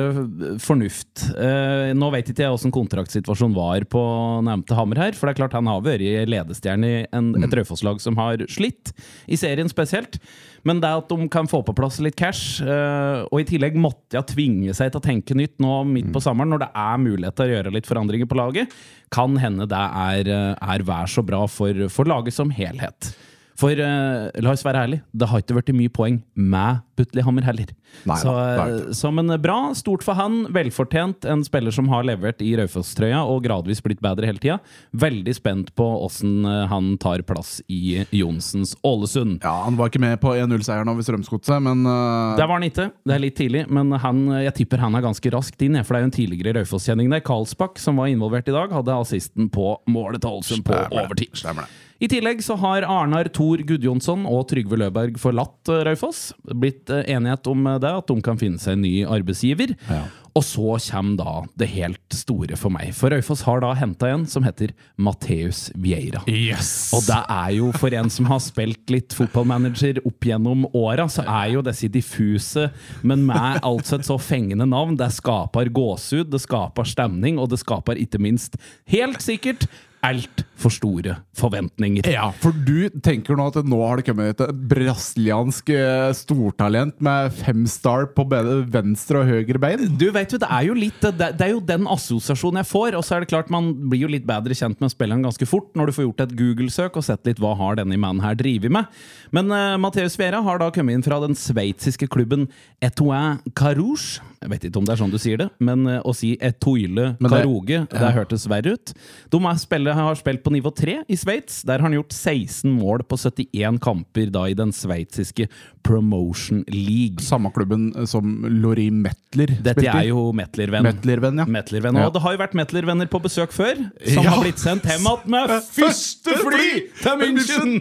fornuft. 0.63 1.25
Eh, 1.35 1.91
nå 1.97 2.09
vet 2.13 2.31
ikke 2.31 2.45
jeg 2.45 2.55
åssen 2.55 2.73
kontraktsituasjonen 2.73 3.55
var 3.57 3.85
på 3.91 4.03
nevnte 4.47 4.77
Hammer 4.77 5.01
her, 5.07 5.17
for 5.17 5.27
det 5.29 5.35
er 5.35 5.41
klart 5.43 5.57
han 5.57 5.69
har 5.71 5.83
vært 5.85 6.29
ledestjerne 6.31 6.89
i 6.93 7.03
en, 7.11 7.31
Mm. 7.33 7.45
et 7.47 7.53
Raufoss-lag 7.57 7.99
som 8.03 8.15
har 8.19 8.37
slitt, 8.51 8.91
i 9.27 9.37
serien 9.39 9.69
spesielt. 9.71 10.19
Men 10.63 10.79
det 10.79 10.87
at 10.95 11.09
de 11.09 11.25
kan 11.33 11.47
få 11.49 11.63
på 11.65 11.73
plass 11.75 11.97
litt 12.03 12.15
cash, 12.19 12.61
eh, 12.63 13.23
og 13.25 13.41
i 13.41 13.45
tillegg 13.47 13.75
måtte 13.75 14.15
jeg 14.19 14.27
tvinge 14.31 14.75
seg 14.77 14.91
til 14.93 15.01
å 15.01 15.03
tenke 15.03 15.35
nytt 15.35 15.57
nå 15.63 15.81
midt 15.87 16.07
Mm. 16.11 16.13
på 16.13 16.21
sommeren, 16.23 16.49
når 16.53 16.59
det 16.59 16.69
er 16.75 16.97
mulighet 17.01 17.35
til 17.35 17.45
å 17.47 17.53
gjøre 17.55 17.73
litt 17.73 17.87
forandringer 17.89 18.27
på 18.29 18.37
laget, 18.37 18.71
kan 19.11 19.35
hende 19.37 19.67
det 19.67 19.77
er, 19.81 20.29
eh, 20.29 20.55
er 20.61 20.83
vær 20.83 21.07
så 21.09 21.23
bra 21.25 21.45
for, 21.47 21.73
for 21.89 22.05
laget 22.05 22.33
som 22.33 22.49
helhet. 22.51 23.13
For 23.59 23.77
uh, 23.77 24.31
la 24.41 24.53
oss 24.53 24.65
være 24.65 24.87
ærlig, 24.87 25.01
det 25.13 25.29
har 25.29 25.43
ikke 25.43 25.57
vært 25.59 25.73
mye 25.77 25.93
poeng 25.93 26.21
med 26.33 26.81
Butlehammer 26.97 27.45
heller. 27.45 27.71
Nei 28.09 28.17
så, 28.21 28.33
eh, 28.33 28.91
så 28.93 29.09
men 29.13 29.31
bra, 29.41 29.73
stort 29.77 30.03
for 30.05 30.17
han. 30.17 30.43
Velfortjent. 30.53 31.25
En 31.29 31.43
spiller 31.45 31.73
som 31.73 31.87
har 31.89 32.05
levert 32.05 32.41
i 32.45 32.51
Raufoss-trøya 32.57 33.23
og 33.29 33.43
gradvis 33.45 33.81
blitt 33.85 34.01
bedre 34.03 34.29
hele 34.29 34.41
tida. 34.41 34.59
Veldig 34.91 35.33
spent 35.37 35.71
på 35.77 35.87
åssen 36.05 36.45
eh, 36.45 36.65
han 36.69 36.93
tar 37.01 37.23
plass 37.25 37.59
i 37.71 38.03
Johnsens 38.13 38.75
Ålesund. 38.85 39.39
Ja, 39.41 39.55
Han 39.65 39.77
var 39.79 39.89
ikke 39.89 40.03
med 40.03 40.19
på 40.21 40.35
1-0-seieren 40.37 40.89
over 40.91 41.05
Strømsgodset, 41.05 41.61
men 41.65 41.85
uh... 41.87 42.35
Der 42.37 42.49
var 42.49 42.59
han 42.59 42.67
ikke. 42.69 42.89
Det 43.05 43.15
er 43.15 43.23
litt 43.23 43.37
tidlig, 43.39 43.65
men 43.73 43.93
han, 44.03 44.25
jeg 44.43 44.57
tipper 44.61 44.83
han 44.85 44.97
er 44.97 45.05
ganske 45.05 45.33
raskt 45.33 45.65
inn. 45.65 45.79
For 45.81 45.95
det 45.95 46.01
er 46.01 46.05
jo 46.05 46.11
en 46.11 46.17
tidligere 46.19 46.57
Raufoss-kjenning 46.59 47.09
der. 47.13 47.25
Karlsbakk, 47.25 47.81
som 47.81 48.01
var 48.01 48.11
involvert 48.13 48.49
i 48.49 48.55
dag, 48.55 48.73
hadde 48.73 48.99
assisten 49.01 49.49
på 49.53 49.75
målet 49.89 50.21
til 50.21 50.37
Ålesund 50.37 50.67
på 50.67 50.77
overtid. 50.91 51.33
Stemmer 51.41 51.65
det. 51.65 51.92
I 52.03 52.07
tillegg 52.11 52.41
så 52.43 52.57
har 52.59 52.83
Arnar 52.83 53.29
Thor 53.31 53.61
Gudjonsson 53.63 54.25
og 54.27 54.49
Trygve 54.49 54.75
Løberg 54.81 55.15
forlatt 55.21 55.69
eh, 55.71 55.85
Raufoss. 55.87 56.33
Blitt 56.51 56.91
eh, 56.91 57.05
enighet 57.13 57.47
om 57.47 57.61
eh, 57.63 57.77
det, 57.79 57.93
at 58.01 58.09
de 58.09 58.17
kan 58.25 58.39
finne 58.41 58.59
seg 58.59 58.75
en 58.75 58.83
ny 58.83 58.91
arbeidsgiver. 59.07 59.71
Ja. 59.87 60.01
Og 60.35 60.43
så 60.43 60.73
kommer 60.89 61.15
da 61.21 61.35
det 61.61 61.69
helt 61.71 62.17
store 62.17 62.57
for 62.59 62.75
meg. 62.75 62.89
For 62.97 63.13
Raufoss 63.13 63.45
har 63.47 63.61
da 63.63 63.69
henta 63.79 64.09
en 64.11 64.25
som 64.27 64.43
heter 64.43 64.73
Mateus 64.99 65.69
Vieira. 65.79 66.25
Yes! 66.27 66.89
Og 66.97 67.05
det 67.07 67.21
er 67.21 67.55
jo 67.61 67.69
for 67.79 67.95
en 67.95 68.11
som 68.11 68.27
har 68.27 68.43
spilt 68.43 68.91
litt 68.91 69.15
fotballmanager 69.15 70.01
opp 70.03 70.27
gjennom 70.27 70.67
åra, 70.75 71.07
så 71.07 71.23
er 71.23 71.53
jo 71.53 71.63
disse 71.63 71.87
diffuse, 71.93 72.67
men 73.05 73.23
med 73.29 73.61
altså 73.61 74.01
et 74.01 74.09
så 74.09 74.19
fengende 74.19 74.67
navn. 74.67 74.99
Det 74.99 75.07
skaper 75.21 75.71
gåsehud, 75.71 76.33
det 76.35 76.43
skaper 76.43 76.91
stemning, 76.97 77.39
og 77.39 77.53
det 77.53 77.63
skaper 77.63 78.03
ikke 78.03 78.19
minst, 78.27 78.59
helt 78.91 79.23
sikkert, 79.23 79.69
altfor 80.03 80.71
store 80.73 81.15
forventninger. 81.37 82.07
Ja, 82.11 82.27
for 82.43 82.55
du 82.65 82.89
tenker 83.03 83.37
nå 83.37 83.47
at 83.49 83.67
nå 83.67 83.79
har 83.81 83.99
det 83.99 84.05
kommet 84.07 84.41
et 84.43 84.59
brasiliansk 84.71 85.71
eh, 85.73 86.11
stortalent 86.17 86.99
med 87.03 87.33
fem 87.39 87.63
star 87.69 88.09
på 88.15 88.25
både 88.29 88.59
venstre 88.73 89.23
og 89.23 89.31
høyre 89.31 89.61
bein? 89.63 89.85
Du 89.99 90.09
vet 90.15 90.35
jo, 90.35 90.39
Det 90.41 90.49
er 90.49 90.67
jo 90.67 90.75
litt 90.77 90.99
Det, 91.03 91.31
det 91.39 91.47
er 91.47 91.53
jo 91.53 91.63
den 91.63 91.87
assosiasjonen 91.89 92.61
jeg 92.61 92.69
får. 92.69 92.99
Og 92.99 93.05
så 93.05 93.17
er 93.17 93.23
det 93.23 93.31
klart 93.31 93.51
man 93.53 93.71
blir 93.89 94.05
jo 94.05 94.11
litt 94.11 94.27
bedre 94.27 94.55
kjent 94.57 94.83
med 94.83 94.93
spilleren 94.93 95.25
ganske 95.25 95.47
fort 95.49 95.71
når 95.77 95.89
du 95.89 95.97
får 95.97 96.07
gjort 96.07 96.25
et 96.27 96.35
Google-søk 96.39 96.99
og 96.99 97.07
sett 97.07 97.27
litt 97.29 97.41
hva 97.43 97.55
har 97.59 97.79
denne 97.79 97.99
mannen 97.99 98.23
her 98.23 98.37
drevet 98.39 98.73
med. 98.73 98.91
Men 99.35 99.51
uh, 99.51 99.79
Matheus 99.81 100.17
Vera 100.19 100.43
har 100.45 100.61
da 100.61 100.69
kommet 100.73 100.99
inn 100.99 101.05
fra 101.05 101.21
den 101.23 101.37
sveitsiske 101.37 102.09
klubben 102.11 102.49
Etoin 102.83 103.39
Carouge. 103.57 104.21
Jeg 104.43 104.51
vet 104.51 104.67
ikke 104.67 104.81
om 104.81 104.87
det 104.87 104.93
er 104.97 105.01
sånn 105.01 105.13
du 105.13 105.19
sier 105.21 105.39
det, 105.39 105.49
men 105.63 105.85
uh, 105.87 105.99
å 106.03 106.13
si 106.15 106.33
Etoile 106.43 107.13
Karoge, 107.23 107.83
det- 107.87 107.99
det, 108.03 108.11
hørtes 108.17 108.45
verre 108.51 108.75
ut. 108.75 108.93
De 109.31 109.39
er 109.47 109.61
spille, 109.61 109.93
har 109.95 110.15
spilt 110.19 110.43
på 110.43 110.51
nivå 110.53 110.71
3 110.75 110.99
i 111.07 111.15
Sveits. 111.19 111.61
Der 111.63 111.79
har 111.79 111.87
han 111.87 111.95
gjort 111.95 112.11
16 112.13 112.67
mål 112.75 113.05
på 113.07 113.17
71 113.21 113.79
kamper 113.83 114.29
da 114.33 114.45
i 114.51 114.55
den 114.57 114.73
sveitsiske 114.75 115.47
Promotion 115.83 116.63
League. 116.71 117.19
Samme 117.23 117.51
klubben 117.55 117.89
eh, 117.95 118.05
som 118.07 118.45
Lori 118.47 118.89
Metler 118.91 119.51
Dette 119.59 119.79
spilte 119.81 119.95
er 119.99 120.07
jo 120.11 120.25
Metler-venn. 120.35 120.85
Metler-venn, 120.87 121.41
ja. 121.41 121.45
Metler-venn. 121.57 121.99
Og 122.03 122.13
det 122.15 122.21
har 122.23 122.35
jo 122.35 122.41
vært 122.43 122.55
Metler-venner 122.59 123.09
på 123.11 123.19
besøk 123.23 123.51
før, 123.55 123.79
som 124.13 124.23
Ja. 124.23 124.31
har 124.35 124.43
blitt 124.43 124.61
sendt 124.61 124.87
hjem 124.87 125.03
igjen 125.07 125.33
med 125.33 125.55
første 125.79 126.37
fly 126.39 126.69
til 127.01 127.19
München! 127.23 127.73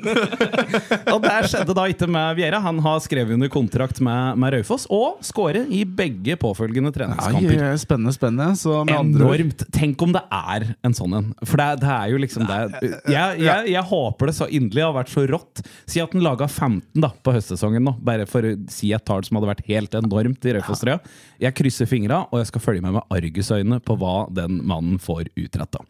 og 1.15 1.23
der 1.27 1.47
skjedde 1.51 1.77
da 1.79 1.87
ikke 1.91 2.09
med 2.11 2.37
Viera. 2.41 2.61
Han 2.65 2.81
har 2.85 2.99
skrevet 3.05 3.37
under 3.37 3.51
kontrakt 3.53 4.01
med, 4.05 4.39
med 4.43 4.57
Raufoss 4.57 4.89
og 4.93 5.23
skåret 5.27 5.71
i 5.73 5.85
begge 5.87 6.37
påfølgende 6.53 6.93
treningskamper. 6.95 7.63
Ai, 7.71 7.77
spennende, 7.81 8.13
spennende. 8.15 8.57
Så 8.61 8.85
med 8.87 8.95
andre 8.97 9.25
Enormt. 9.27 9.65
Tenk 9.73 10.03
om 10.03 10.13
det 10.13 10.23
er 10.33 10.67
en 10.85 10.93
sånn 10.95 11.15
en. 11.19 11.35
For 11.45 11.57
det, 11.57 11.81
det 11.81 11.91
er 11.91 12.11
jo 12.13 12.19
liksom 12.23 12.47
det 12.47 12.57
er- 12.59 12.97
jeg, 13.13 13.41
jeg, 13.41 13.69
jeg 13.73 13.83
håper 13.91 14.27
det 14.27 14.35
så 14.37 14.49
inderlig 14.49 14.85
har 14.85 14.95
vært 14.97 15.13
så 15.15 15.27
rått. 15.29 15.63
Si 15.87 16.01
at 16.01 16.13
den 16.13 16.23
laga 16.23 16.49
15 16.49 17.01
da 17.01 17.09
på 17.23 17.33
høstsesongen 17.35 17.83
nå, 17.85 17.97
bare 18.03 18.27
for 18.27 18.43
å 18.43 18.55
si 18.71 18.93
et 18.93 19.05
tall 19.05 19.25
som 19.25 19.37
hadde 19.41 19.51
vært 19.55 19.67
helt 19.67 19.95
enormt 19.95 20.45
i 20.45 20.53
Raufoss-trøya. 20.59 21.01
Jeg 21.43 21.55
krysser 21.59 21.89
fingra, 21.91 22.25
og 22.31 22.39
jeg 22.43 22.53
skal 22.53 22.61
følge 22.69 22.83
med 22.83 22.93
med 22.99 23.03
argusøyne 23.11 23.81
på 23.83 23.97
hva 23.99 24.29
den 24.33 24.61
mannen 24.67 24.99
får 25.03 25.31
utretta. 25.37 25.83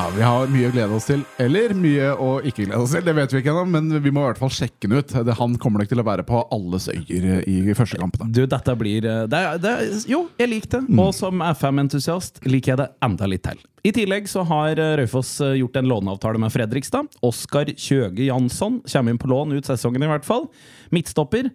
Ja, 0.00 0.06
Vi 0.16 0.22
har 0.24 0.46
mye 0.48 0.68
å 0.70 0.72
glede 0.72 0.94
oss 0.96 1.06
til. 1.10 1.22
Eller 1.42 1.74
mye 1.76 2.06
å 2.16 2.28
ikke 2.46 2.64
glede 2.64 2.78
oss 2.80 2.94
til. 2.94 3.02
Det 3.04 3.12
vet 3.18 3.32
vi 3.34 3.40
ikke 3.42 3.50
ennå, 3.52 3.64
men 3.68 3.90
vi 4.00 4.12
må 4.14 4.22
i 4.22 4.28
hvert 4.30 4.38
fall 4.40 4.52
sjekke 4.54 4.88
den 4.88 4.94
ut. 4.96 5.10
Det, 5.26 5.34
han 5.36 5.56
kommer 5.60 5.82
nok 5.82 5.90
til 5.90 6.00
å 6.00 6.04
være 6.06 6.24
på 6.24 6.40
alles 6.56 6.86
øyer 6.88 7.42
i 7.44 7.74
første 7.76 7.98
kampene. 8.00 8.30
Du, 8.32 8.40
dette 8.48 8.76
blir 8.80 9.04
eh, 9.04 9.26
det, 9.28 9.40
er- 9.50 9.58
det, 9.60 9.72
er- 9.74 10.06
Jo, 10.08 10.22
jeg 10.40 10.48
liker 10.54 10.72
det. 10.78 10.96
Og 11.04 11.10
som 11.18 11.42
FM-entusiast 11.44 12.40
liker 12.48 12.72
jeg 12.72 12.80
det 12.80 12.88
enda 13.04 13.28
litt 13.28 13.44
til. 13.44 13.60
I 13.84 13.92
tillegg 13.96 14.30
så 14.32 14.46
har 14.48 14.80
eh, 14.80 14.94
Raufoss 15.02 15.34
eh, 15.44 15.58
gjort 15.60 15.76
en 15.82 15.90
låneavtale 15.92 16.40
med 16.40 16.54
Fredrikstad. 16.56 17.12
Oskar 17.26 17.68
Kjøge 17.76 18.24
Jansson 18.30 18.80
kommer 18.88 19.12
inn 19.12 19.20
på 19.20 19.28
lån 19.34 19.52
ut 19.58 19.68
sesongen, 19.68 20.06
i 20.06 20.08
hvert 20.14 20.24
fall. 20.24 20.48
Midtstopper. 20.96 21.52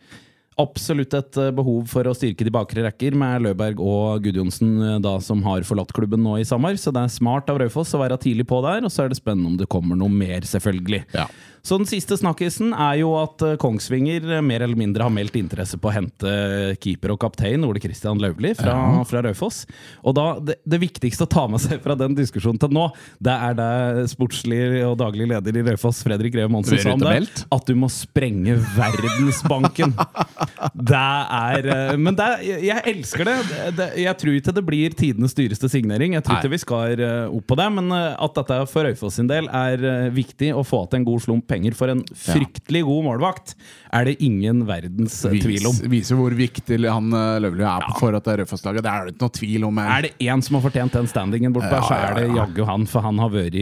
Absolutt 0.56 1.12
et 1.18 1.38
eh, 1.42 1.50
behov 1.52 1.90
for 1.92 2.08
å 2.08 2.14
styrke 2.16 2.46
de 2.48 2.52
bakre 2.54 2.86
rekker 2.86 3.16
med 3.20 3.44
Løberg 3.44 3.82
og 3.84 4.24
Gudjonsen 4.24 4.78
eh, 4.80 5.00
da 5.04 5.18
som 5.20 5.42
har 5.44 5.66
forlatt 5.68 5.92
klubben 5.96 6.24
nå 6.24 6.38
i 6.40 6.46
sommer. 6.48 6.78
Så 6.80 6.94
det 6.96 7.02
er 7.04 7.12
smart 7.12 7.52
av 7.52 7.60
Raufoss 7.60 7.92
å 7.98 8.00
være 8.00 8.16
tidlig 8.24 8.48
på 8.48 8.62
der, 8.64 8.88
og 8.88 8.94
så 8.94 9.04
er 9.04 9.12
det 9.12 9.20
spennende 9.20 9.52
om 9.52 9.58
det 9.60 9.68
kommer 9.72 10.00
noe 10.00 10.14
mer, 10.14 10.48
selvfølgelig. 10.48 11.04
Ja. 11.16 11.28
Så 11.66 11.80
den 11.82 11.88
siste 11.90 12.14
snakkisen 12.14 12.72
er 12.72 13.00
jo 13.02 13.16
at 13.20 13.44
eh, 13.44 13.58
Kongsvinger 13.60 14.30
mer 14.46 14.64
eller 14.64 14.80
mindre 14.80 15.04
har 15.04 15.12
meldt 15.12 15.36
interesse 15.36 15.80
på 15.82 15.90
å 15.92 15.96
hente 15.98 16.32
keeper 16.80 17.16
og 17.18 17.20
kaptein 17.26 17.68
Ole 17.68 17.82
Kristian 17.84 18.22
Lauvli 18.24 18.54
fra, 18.56 18.78
fra 19.10 19.26
Raufoss. 19.26 19.66
Og 20.08 20.16
da, 20.16 20.28
det, 20.40 20.62
det 20.64 20.80
viktigste 20.86 21.28
å 21.28 21.32
ta 21.36 21.48
med 21.52 21.64
seg 21.66 21.84
fra 21.84 21.98
den 22.00 22.16
diskusjonen 22.16 22.62
til 22.64 22.72
nå, 22.76 22.86
det 23.20 23.36
er 23.50 23.60
det 23.60 24.08
sportslig 24.14 24.62
og 24.86 24.96
daglig 25.04 25.28
leder 25.34 25.60
i 25.60 25.68
Raufoss, 25.68 26.00
Fredrik 26.06 26.38
Greve 26.38 26.54
Monsen, 26.54 26.80
sa 26.80 26.96
om 26.96 27.04
det. 27.04 27.44
At 27.52 27.68
du 27.68 27.76
må 27.76 27.92
sprenge 27.92 28.56
Verdensbanken. 28.78 29.98
Det 30.76 31.00
er 31.00 31.68
eh, 31.74 31.98
Men 31.98 32.16
det, 32.18 32.26
er- 32.26 32.64
jeg 32.66 32.84
elsker 32.92 33.28
det. 33.28 33.36
det, 33.78 33.88
jeg 34.04 34.18
tror 34.22 34.38
ikke 34.40 34.54
det 34.56 34.64
blir 34.68 34.96
tidenes 34.98 35.36
dyreste 35.38 35.70
signering. 35.72 36.16
Jeg 36.18 36.26
tror 36.26 36.40
ikke 36.40 36.54
vi 36.56 36.60
skal 36.62 37.02
eh, 37.02 37.26
opp 37.30 37.46
på 37.52 37.58
det, 37.60 37.68
men 37.78 37.92
eh, 37.96 38.16
at 38.26 38.38
dette 38.40 38.58
for 38.72 38.90
Øyfoss 38.90 39.20
sin 39.20 39.30
del 39.32 39.48
er 39.52 40.10
viktig 40.16 40.52
å 40.56 40.64
få 40.68 40.84
til 40.92 41.02
en 41.02 41.08
god 41.08 41.24
slump 41.26 41.48
penger 41.50 41.76
for 41.78 41.92
en 41.94 42.04
fryktelig 42.12 42.84
god 42.88 43.08
målvakt, 43.10 43.56
er 43.96 44.10
det 44.10 44.18
ingen 44.26 44.66
verdens 44.68 45.22
Vis, 45.32 45.44
tvil 45.46 45.70
om. 45.70 45.80
Viser 45.92 46.20
hvor 46.20 46.36
viktig 46.36 46.80
han 46.86 47.10
Løvli 47.42 47.64
er 47.66 47.86
ja. 47.88 47.94
for 48.00 48.16
at 48.18 48.26
det 48.28 48.34
er 48.36 48.42
Raufoss-laget. 48.44 48.84
Det 48.86 48.92
er 48.92 49.08
det 49.10 49.16
ikke 49.16 49.26
noe 49.26 49.38
tvil 49.40 49.68
om. 49.70 49.80
Er 49.86 50.08
det 50.08 50.14
én 50.26 50.44
som 50.46 50.58
har 50.60 50.66
fortjent 50.68 50.98
den 51.00 51.08
standingen 51.12 51.56
bortpå, 51.56 51.80
Ja, 51.80 51.86
så 51.88 51.98
er 51.98 52.20
det 52.20 52.28
ja. 52.30 52.44
jaggu 52.44 52.66
han, 52.68 52.86
for 52.90 53.06
han 53.06 53.22
har 53.24 53.32
vært 53.34 53.58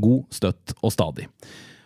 god, 0.00 0.22
støtt 0.34 0.74
og 0.80 0.92
stadig. 0.94 1.26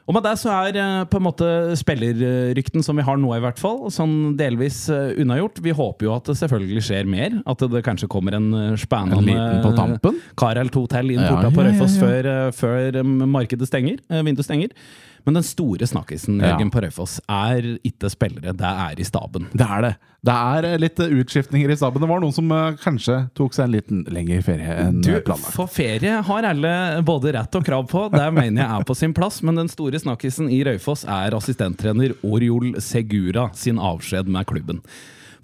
Og 0.05 0.13
med 0.13 0.25
det 0.27 0.35
så 0.37 0.53
er 0.53 0.77
eh, 0.77 1.05
på 1.09 1.17
en 1.17 1.25
måte 1.25 1.47
spillerrykten 1.81 2.85
som 2.85 2.99
vi 2.99 3.05
har 3.07 3.17
nå, 3.21 3.31
i 3.33 3.41
hvert 3.41 3.61
fall, 3.61 3.87
sånn 3.93 4.35
delvis 4.37 4.83
eh, 4.93 5.15
unnagjort. 5.23 5.63
Vi 5.65 5.73
håper 5.73 6.09
jo 6.09 6.13
at 6.13 6.29
det 6.29 6.37
selvfølgelig 6.43 6.85
skjer 6.85 7.09
mer. 7.09 7.39
At 7.49 7.65
det 7.73 7.85
kanskje 7.87 8.11
kommer 8.13 8.37
en 8.37 8.51
eh, 8.59 8.77
spennende 8.81 9.97
på 10.05 10.13
kar 10.41 10.61
eller 10.61 10.75
to 10.75 10.85
til 10.93 11.15
inn 11.15 11.25
porta 11.25 11.49
på 11.49 11.65
ja, 11.65 11.71
ja, 11.71 11.73
Raufoss 11.73 11.97
ja. 11.97 12.05
før, 12.05 12.31
eh, 12.35 12.53
før 12.59 13.01
eh, 13.01 13.11
markedet 13.39 13.71
stenger, 13.71 14.05
vinduet 14.21 14.49
stenger. 14.49 14.77
Men 15.25 15.35
den 15.39 15.45
store 15.47 15.87
snakkisen 15.89 16.41
Ja. 16.41 16.51
Jørgen, 16.55 16.71
på 16.75 16.83
Raufoss 16.85 17.19
er 17.31 17.79
ikke 17.85 18.11
spillere, 18.13 18.53
det 18.53 18.71
er 18.89 18.99
i 19.01 19.07
staben. 19.09 19.47
Det 19.57 19.65
er 19.65 19.81
det. 19.87 19.93
Det 20.25 20.33
er 20.33 20.65
eh, 20.69 20.77
litt 20.81 21.01
eh, 21.05 21.13
utskiftninger 21.21 21.71
i 21.73 21.77
staben. 21.77 22.01
Det 22.01 22.09
var 22.09 22.21
noen 22.21 22.33
som 22.33 22.53
eh, 22.53 22.77
kanskje 22.81 23.17
tok 23.37 23.53
seg 23.57 23.67
en 23.67 23.75
liten 23.75 24.05
lengre 24.13 24.41
ferie 24.45 24.77
enn 24.87 25.01
Du, 25.05 25.11
planlagt. 25.25 25.53
for 25.57 25.69
ferie 25.69 26.21
har 26.29 26.49
alle 26.49 26.75
både 27.05 27.33
rett 27.37 27.57
og 27.61 27.65
krav 27.67 27.89
på. 27.91 28.07
Det 28.13 28.29
mener 28.37 28.63
jeg 28.65 28.71
er 28.81 28.87
på 28.89 28.97
sin 28.97 29.13
plass. 29.17 29.43
Men 29.45 29.61
den 29.61 29.69
store 29.73 30.01
snakkisen 30.01 30.49
i 30.53 30.63
Raufoss 30.65 31.05
er 31.05 31.37
assistenttrener 31.37 32.17
Oriol 32.25 32.75
Segura 32.85 33.51
sin 33.57 33.81
avskjed 33.81 34.29
med 34.33 34.49
klubben. 34.49 34.81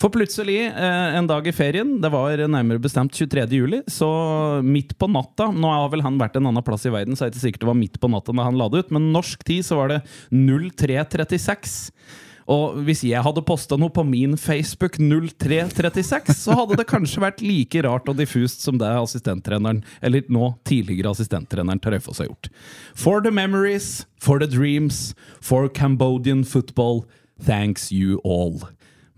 For 0.00 0.08
plutselig, 0.08 0.66
eh, 0.66 1.16
en 1.16 1.26
dag 1.28 1.46
i 1.46 1.52
ferien, 1.52 1.98
det 2.00 2.08
var 2.08 2.40
nærmere 2.48 2.80
bestemt 2.80 3.12
23. 3.12 3.52
juli, 3.52 3.82
så 3.84 4.08
midt 4.64 4.94
på 4.96 5.10
natta 5.12 5.50
Nå 5.52 5.68
har 5.68 5.90
vel 5.92 6.00
han 6.06 6.16
vært 6.16 6.38
en 6.40 6.48
annen 6.48 6.64
plass 6.64 6.86
i 6.88 6.94
verden, 6.94 7.12
så 7.12 7.26
jeg 7.26 7.28
er 7.28 7.34
ikke 7.34 7.44
sikkert 7.44 7.66
det 7.66 7.68
var 7.68 7.76
midt 7.82 8.00
på 8.00 8.08
natta 8.08 8.32
da 8.32 8.46
han 8.48 8.56
la 8.56 8.70
det 8.72 8.86
ut, 8.86 8.94
men 8.96 9.12
norsk 9.12 9.44
tid 9.44 9.66
så 9.66 9.76
var 9.76 9.92
det 9.92 10.00
03.36. 10.32 11.92
Og 12.50 12.80
hvis 12.86 13.04
jeg 13.04 13.20
hadde 13.22 13.44
posta 13.44 13.76
noe 13.78 13.92
på 13.92 14.02
min 14.08 14.38
Facebook 14.40 14.96
0336, 14.96 16.32
så 16.46 16.56
hadde 16.56 16.80
det 16.80 16.88
kanskje 16.88 17.22
vært 17.22 17.44
like 17.44 17.84
rart 17.84 18.08
og 18.08 18.16
diffust 18.18 18.64
som 18.64 18.80
det 18.80 18.88
assistenttreneren, 18.88 19.84
eller 20.00 20.24
nå 20.32 20.54
tidligere 20.64 21.12
assistenttreneren 21.12 21.78
til 21.78 21.98
Raufoss 21.98 22.24
har 22.24 22.32
gjort. 22.32 22.48
For 22.96 23.20
the 23.20 23.30
memories, 23.30 24.06
for 24.16 24.40
the 24.40 24.48
dreams, 24.48 25.12
for 25.44 25.68
Cambodian 25.68 26.42
football, 26.42 27.04
thanks 27.38 27.92
you 27.92 28.18
all. 28.24 28.64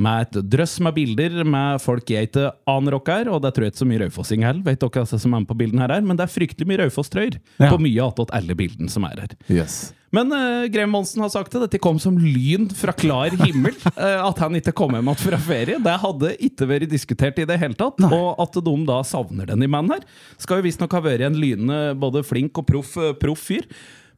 Med 0.03 0.27
et 0.27 0.51
drøss 0.57 0.77
med 0.83 0.97
bilder 0.97 1.41
med 1.47 1.81
folk 1.85 2.11
jeg 2.11 2.31
ikke 2.31 2.51
aner 2.71 2.97
hvem 2.99 3.15
er, 3.15 3.31
og 3.33 3.43
det 3.45 3.53
tror 3.55 3.67
jeg 3.69 3.75
ikke 3.75 3.83
så 3.85 3.91
mye 3.93 4.03
raufossing 4.05 4.45
heller, 4.47 4.63
vet 4.67 4.83
dere 4.83 5.03
altså 5.05 5.19
som 5.23 5.35
er 5.37 5.43
med 5.45 5.51
på 5.53 5.59
bildene 5.63 5.85
her, 5.85 5.97
er, 5.97 6.07
men 6.07 6.19
det 6.19 6.27
er 6.27 6.33
fryktelig 6.33 6.69
mye 6.69 6.81
Raufoss-trøyer 6.83 7.39
Ja. 7.63 7.71
på 7.71 7.81
mye 7.83 8.07
attåt 8.07 8.33
alle 8.35 8.57
bildene 8.59 8.91
som 8.91 9.05
er 9.09 9.21
her. 9.25 9.35
Yes. 9.53 9.93
Men 10.13 10.29
uh, 10.29 10.67
Grev 10.69 10.91
Monsen 10.93 11.23
har 11.25 11.31
sagt 11.33 11.55
det. 11.55 11.63
Dette 11.65 11.81
kom 11.81 11.97
som 12.03 12.19
lyn 12.21 12.67
fra 12.77 12.93
klar 12.93 13.33
himmel. 13.41 13.73
uh, 13.97 14.21
at 14.29 14.43
han 14.45 14.59
ikke 14.59 14.75
kom 14.77 14.93
hjem 14.93 15.09
igjen 15.09 15.23
fra 15.23 15.39
ferie. 15.41 15.79
Det 15.81 15.95
hadde 16.05 16.35
ikke 16.49 16.69
vært 16.69 16.91
diskutert 16.93 17.41
i 17.41 17.47
det 17.49 17.57
hele 17.63 17.79
tatt. 17.79 18.03
Og 18.11 18.43
at 18.43 18.59
de 18.61 18.75
da 18.91 18.99
savner 19.09 19.49
den 19.49 19.65
i 19.65 19.71
mannen 19.73 19.97
her. 19.97 20.05
Skal 20.43 20.61
jo 20.61 20.67
visstnok 20.69 20.93
ha 20.99 21.01
vært 21.07 21.25
en 21.31 21.39
lynende 21.41 21.95
både 21.97 22.21
flink 22.29 22.61
og 22.61 22.69
proff 22.69 22.93
eh, 23.01 23.15
proff 23.17 23.47
fyr. 23.49 23.65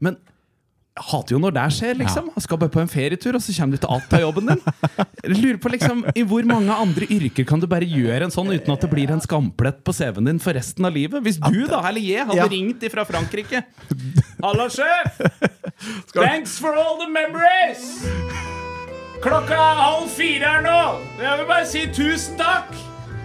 Men 0.03 0.19
jeg 0.94 1.04
hater 1.10 1.34
jo 1.34 1.38
når 1.42 1.54
det 1.56 1.62
skjer, 1.74 1.96
liksom. 1.98 2.28
Han 2.36 2.42
skal 2.44 2.58
bare 2.62 2.70
på 2.70 2.78
en 2.78 2.90
ferietur, 2.90 3.34
og 3.34 3.42
så 3.42 3.50
kommer 3.56 3.74
du 3.74 3.80
til 3.82 3.90
alt 3.96 4.12
av 4.14 4.20
jobben 4.22 4.50
din. 4.52 4.60
Jeg 5.24 5.32
lurer 5.40 5.56
på 5.64 5.72
liksom, 5.72 6.04
I 6.14 6.22
hvor 6.30 6.46
mange 6.46 6.70
andre 6.84 7.08
yrker 7.10 7.46
kan 7.48 7.58
du 7.58 7.66
bare 7.66 7.88
gjøre 7.88 8.28
en 8.28 8.34
sånn 8.34 8.52
uten 8.52 8.70
at 8.76 8.84
det 8.84 8.90
blir 8.92 9.10
en 9.10 9.22
skamplett 9.24 9.80
på 9.82 9.94
CV-en 9.96 10.28
din 10.30 10.38
for 10.44 10.54
resten 10.54 10.86
av 10.86 10.94
livet? 10.94 11.18
Hvis 11.26 11.40
du 11.42 11.64
da, 11.66 11.80
eller 11.88 11.98
jeg, 12.04 12.22
hadde 12.28 12.38
Ja. 12.38 12.46
ringt 12.52 12.84
ifra 12.86 13.02
Frankrike 13.08 13.64
Hallo, 14.44 14.68
sjef! 14.70 15.18
Thanks 16.14 16.58
for 16.62 16.78
all 16.78 17.00
the 17.02 17.08
memories! 17.10 18.04
Klokka 19.24 19.56
er 19.56 19.78
halv 19.80 20.06
fire 20.14 20.46
her 20.46 20.62
nå. 20.62 20.78
Jeg 21.18 21.38
vil 21.40 21.48
bare 21.48 21.66
si 21.66 21.86
tusen 21.96 22.36
takk. 22.38 22.70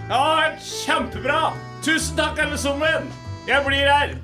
Det 0.08 0.16
har 0.16 0.40
vært 0.40 0.64
kjempebra. 0.64 1.40
Tusen 1.86 2.16
takk, 2.18 2.40
alle 2.42 2.58
sammen. 2.58 3.06
Jeg 3.46 3.62
blir 3.66 3.86
her. 3.86 4.16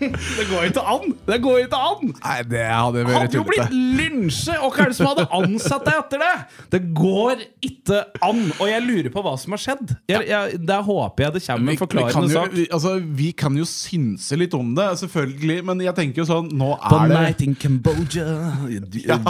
Det 0.00 0.46
går 0.50 0.68
ikke 0.70 0.82
an! 0.92 1.14
Det 1.26 1.38
går 1.44 1.60
ikke 1.64 1.80
an! 1.90 2.12
Nei, 2.20 2.36
det 2.50 2.64
hadde 2.68 3.04
vært 3.06 3.20
hadde 3.22 3.38
jo 3.38 3.44
blitt 3.48 3.72
lynsje! 3.72 4.56
Og 4.60 4.74
hva 4.74 4.86
er 4.86 4.92
det 4.92 4.98
som 4.98 5.10
hadde 5.10 5.26
ansatt 5.38 5.86
deg 5.86 6.00
etter 6.02 6.24
det? 6.24 6.32
Det 6.76 6.82
går 6.96 7.44
ikke 7.70 8.02
an! 8.26 8.42
Og 8.58 8.66
jeg 8.70 8.84
lurer 8.86 9.10
på 9.14 9.24
hva 9.24 9.34
som 9.40 9.56
har 9.56 9.62
skjedd. 9.62 9.94
Jeg, 10.10 10.28
jeg, 10.28 10.60
der 10.68 10.84
håper 10.86 11.26
jeg 11.26 11.36
det 11.36 11.44
kommer 11.46 11.72
en 11.76 11.80
forklarende 11.80 12.32
sak. 12.32 12.52
vi, 12.56 12.66
altså, 12.72 12.96
vi 13.22 13.30
kan 13.36 13.56
jo 13.56 13.66
synse 13.68 14.38
litt 14.38 14.54
om 14.56 14.74
det, 14.76 14.88
selvfølgelig, 15.02 15.58
men 15.70 15.84
jeg 15.86 15.96
tenker 15.96 16.22
jo 16.24 16.28
sånn 16.28 16.50
Nå 16.56 16.72
er 16.76 17.08
det 17.10 17.16
night 17.16 17.42
in 17.46 17.56
Cambodia 17.58 18.26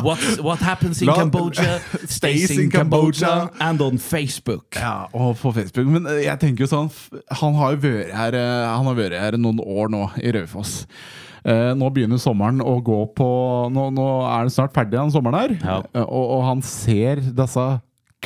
what, 0.02 0.18
what 0.42 0.58
happens 0.58 1.00
in 1.02 1.08
La- 1.08 1.16
Cambodia 1.20 1.78
stays 2.06 2.50
in 2.50 2.70
Cambodia 2.70 3.50
and 3.60 3.80
on 3.80 3.98
Facebook. 3.98 4.76
Ja, 4.76 5.06
og 5.12 5.36
på 5.40 5.52
Facebook. 5.56 5.86
Men 5.86 6.06
eh, 6.10 6.24
jeg 6.26 6.40
tenker 6.42 6.66
jo 6.66 6.70
sånn 6.70 6.90
Han 7.40 7.56
har 7.60 7.74
jo 7.76 7.80
vært 7.84 8.12
her 8.16 8.36
eh, 8.38 8.66
Han 8.72 8.88
har 8.90 8.98
vært 8.98 9.18
her 9.20 9.36
noen 9.40 9.60
år 9.62 9.90
nå, 9.92 10.02
i 10.22 10.32
Raufoss. 10.36 10.55
Eh, 11.46 11.72
nå 11.78 11.90
begynner 11.94 12.18
sommeren 12.18 12.58
å 12.64 12.72
gå 12.82 12.96
på 13.14 13.26
Nå, 13.70 13.84
nå 13.94 14.06
er 14.26 14.48
det 14.48 14.54
snart 14.56 14.72
ferdig, 14.74 14.96
den 14.98 15.12
sommeren 15.14 15.38
her. 15.38 15.52
Ja. 15.62 15.76
Eh, 15.94 16.02
og, 16.06 16.24
og 16.38 16.46
han 16.48 16.62
ser 16.66 17.20
disse 17.22 17.66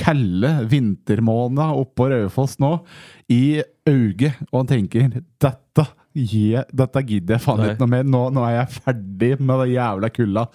kalde 0.00 0.52
vintermånedene 0.70 1.74
oppå 1.82 2.06
Raufoss 2.12 2.54
nå 2.62 2.70
i 3.28 3.60
øyet, 3.90 4.38
og 4.52 4.62
han 4.62 4.70
tenker 4.70 5.10
dette, 5.42 5.84
gir- 6.16 6.64
dette 6.72 7.02
gidder 7.04 7.36
jeg 7.36 7.44
faen 7.44 7.60
ikke 7.74 7.82
noe 7.82 7.92
mer. 7.98 8.06
Nå, 8.08 8.22
nå 8.32 8.44
er 8.46 8.54
jeg 8.62 8.78
ferdig 8.78 9.32
med 9.40 9.60
det 9.64 9.68
jævla 9.74 10.10
kulda. 10.14 10.46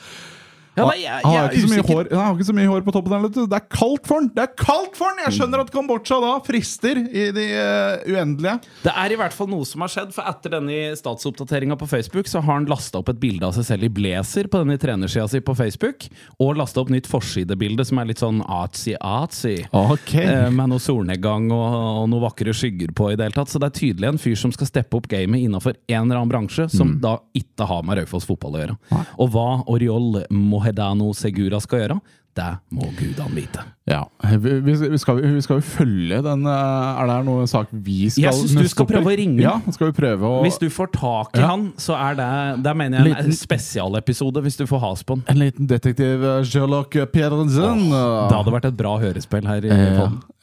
Ja, 0.76 0.86
nei, 0.90 0.98
jeg, 1.06 1.22
han, 1.24 1.32
jeg 1.32 1.40
har 1.40 1.48
er 1.48 1.56
ikke 1.56 1.68
så 1.68 1.72
mye 1.72 1.86
hår, 1.88 2.10
han 2.12 2.22
har 2.26 2.34
ikke 2.36 2.48
så 2.50 2.56
mye 2.58 2.70
hår 2.72 2.84
på 2.84 2.94
toppen. 2.96 3.14
der. 3.16 3.48
Det 3.48 3.58
er 3.58 3.68
kaldt 3.72 4.10
for 4.10 4.20
han! 4.20 4.30
Det 4.36 4.44
er 4.44 4.52
kaldt 4.60 4.98
for 5.00 5.08
han! 5.08 5.22
Jeg 5.24 5.36
skjønner 5.38 5.64
at 5.64 5.72
Kambodsja 5.72 6.18
da 6.24 6.32
frister 6.44 7.00
i 7.06 7.26
de 7.36 7.46
uh, 7.56 8.12
uendelige. 8.12 8.56
Det 8.84 8.96
er 9.06 9.16
i 9.16 9.20
hvert 9.20 9.36
fall 9.36 9.50
noe 9.52 9.68
som 9.68 9.86
har 9.86 9.94
skjedd, 9.94 10.12
for 10.16 10.28
etter 10.28 10.56
denne 10.58 10.80
statsoppdateringa 11.00 11.78
på 11.80 11.88
Facebook, 11.90 12.28
så 12.32 12.42
har 12.44 12.60
han 12.60 12.68
lasta 12.70 13.00
opp 13.00 13.14
et 13.14 13.22
bilde 13.22 13.48
av 13.48 13.56
seg 13.56 13.68
selv 13.70 13.88
i 13.88 13.92
blazer 14.02 14.50
på 14.52 14.62
denne 14.64 14.78
trenersida 14.82 15.28
si 15.32 15.42
på 15.46 15.56
Facebook, 15.58 16.10
og 16.44 16.60
lasta 16.60 16.84
opp 16.84 16.92
nytt 16.94 17.08
forsidebilde 17.10 17.88
som 17.88 18.02
er 18.02 18.12
litt 18.12 18.24
sånn 18.24 18.44
artsy-artsy. 18.44 19.56
okay. 19.72 20.28
Eh, 20.28 20.50
med 20.52 20.74
noe 20.74 20.84
solnedgang 20.84 21.48
og, 21.56 21.80
og 22.04 22.10
noe 22.12 22.26
vakre 22.28 22.54
skygger 22.56 22.92
på 22.96 23.14
i 23.14 23.16
det 23.16 23.30
hele 23.30 23.38
tatt. 23.38 23.54
Så 23.54 23.62
det 23.64 23.72
er 23.72 23.80
tydelig 23.80 24.12
en 24.12 24.22
fyr 24.22 24.38
som 24.40 24.52
skal 24.56 24.70
steppe 24.70 25.00
opp 25.00 25.08
gamet 25.12 25.46
innafor 25.46 25.78
en 25.88 26.02
eller 26.04 26.20
annen 26.20 26.32
bransje 26.32 26.68
som 26.74 26.96
da 27.02 27.18
ikke 27.38 27.68
har 27.70 27.84
med 27.88 28.02
Raufoss 28.02 28.28
fotball 28.28 28.58
å 28.58 28.64
gjøre. 28.64 28.78
Og 29.22 29.32
hva 29.34 29.48
Oriol 29.72 30.22
Mohedano 30.66 31.12
Segura 31.14 31.60
skal 31.62 31.84
gjøre, 31.84 32.00
det 32.36 32.50
må 32.76 32.90
gudene 32.98 33.32
vite. 33.36 33.64
Ja, 33.88 34.02
vi, 34.42 34.56
vi, 34.66 34.74
vi, 34.90 34.98
skal, 34.98 35.20
vi 35.22 35.42
skal 35.46 35.60
jo 35.60 35.64
følge 35.66 36.18
den 36.26 36.48
eh, 36.50 37.02
Er 37.04 37.06
det 37.06 37.18
noen 37.28 37.46
sak 37.48 37.70
vi 37.70 38.08
skal 38.10 38.24
Jeg 38.24 38.34
synes 38.40 38.56
du 38.66 38.72
skal 38.72 38.88
prøve 38.90 39.12
å 39.12 39.18
ringe. 39.20 39.44
Ja, 39.44 39.60
skal 39.76 39.92
vi 39.92 39.96
prøve 40.00 40.26
å 40.26 40.40
Hvis 40.42 40.58
du 40.58 40.66
får 40.74 40.90
tak 40.96 41.38
i 41.38 41.44
Ja. 41.44 41.52
han, 41.52 41.68
så 41.78 41.94
er 41.94 42.18
det 42.18 42.30
Da 42.66 42.74
mener 42.74 42.98
jeg 43.06 43.14
en 43.14 43.30
Liten- 43.30 43.38
spesialepisode, 43.38 44.42
hvis 44.42 44.58
du 44.58 44.66
får 44.66 44.82
has 44.88 45.04
på 45.06 45.20
han. 45.20 45.24
En 45.30 45.38
liten 45.44 45.70
detektiv 45.70 46.26
eh, 46.26 46.42
Sherlock 46.50 46.98
Pedersen. 47.14 47.86
Det 47.92 48.34
hadde 48.40 48.56
vært 48.58 48.72
et 48.72 48.80
bra 48.82 48.96
hørespill 49.06 49.46
her 49.54 49.70
i 49.70 49.76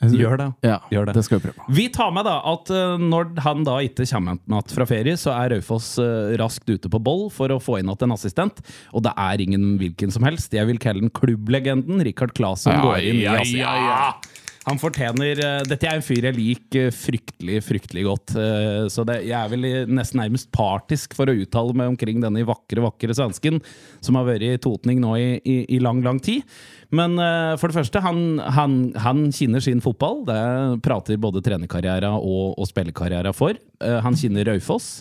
Eh. 0.02 0.08
Gjør 0.18 0.34
det. 0.40 0.46
Ja, 0.66 0.80
Gjør 0.90 1.04
det. 1.06 1.12
det 1.14 1.22
skal 1.22 1.38
vi 1.38 1.44
prøve. 1.48 1.66
Vi 1.76 1.84
tar 1.94 2.08
med 2.10 2.24
da 2.26 2.40
at 2.50 2.70
eh, 2.74 2.96
når 2.98 3.36
han 3.44 3.62
da 3.66 3.76
ikke 3.86 4.02
kommer 4.10 4.34
igjen 4.40 4.72
fra 4.74 4.86
ferie, 4.90 5.14
så 5.20 5.30
er 5.36 5.52
Raufoss 5.54 5.92
eh, 6.02 6.32
raskt 6.40 6.66
ute 6.72 6.90
på 6.90 6.98
boll 6.98 7.28
for 7.30 7.54
å 7.54 7.60
få 7.62 7.76
inn 7.78 7.90
igjen 7.92 8.02
en 8.02 8.14
assistent. 8.16 8.58
Og 8.90 9.04
det 9.06 9.12
er 9.14 9.44
ingen 9.44 9.76
hvilken 9.78 10.10
som 10.10 10.26
helst. 10.26 10.50
Jeg 10.58 10.66
vil 10.66 10.80
kalle 10.82 11.04
den 11.04 11.12
klubblegenden. 11.82 12.04
Rikard 12.06 12.32
Claesson 12.36 12.72
Ja, 12.72 12.82
går 12.82 13.02
inn 13.02 13.20
ja, 13.22 13.36
ja, 13.42 13.74
ja. 13.76 14.12
Han 14.64 14.78
fortjener 14.78 15.40
eh, 15.42 15.62
Dette 15.66 15.88
er 15.90 15.96
en 15.98 16.04
fyr 16.06 16.22
jeg 16.28 16.36
liker 16.36 16.92
fryktelig, 16.94 17.56
fryktelig 17.66 18.04
godt. 18.06 18.34
eh, 18.38 18.86
Så 18.86 19.02
det, 19.04 19.16
jeg 19.26 19.34
er 19.34 19.48
vel 19.50 19.66
nesten 19.90 20.20
nærmest 20.22 20.52
partisk 20.54 21.14
for 21.18 21.26
å 21.26 21.34
uttale 21.34 21.74
meg 21.74 21.88
omkring 21.90 22.20
denne 22.22 22.44
vakre, 22.46 22.78
vakre 22.84 23.12
svensken 23.12 23.58
som 24.00 24.14
har 24.20 24.24
vært 24.28 24.42
i 24.46 24.52
totning 24.62 25.00
nå 25.02 25.16
i, 25.18 25.40
i, 25.42 25.56
i 25.74 25.80
lang, 25.82 25.98
lang 26.06 26.20
tid. 26.22 26.42
Men 26.94 27.18
eh, 27.18 27.56
for 27.58 27.72
det 27.72 27.80
første, 27.80 28.04
han, 28.06 28.38
han, 28.54 28.78
han 29.02 29.24
kinner 29.34 29.60
sin 29.64 29.82
fotball. 29.82 30.22
Det 30.30 30.38
prater 30.86 31.18
både 31.18 31.42
trenerkarriere 31.42 32.12
og, 32.14 32.54
og 32.54 32.68
spillekarriere 32.70 33.32
for. 33.34 33.58
Han 33.82 34.14
kinner 34.14 34.46
Raufoss. 34.46 35.00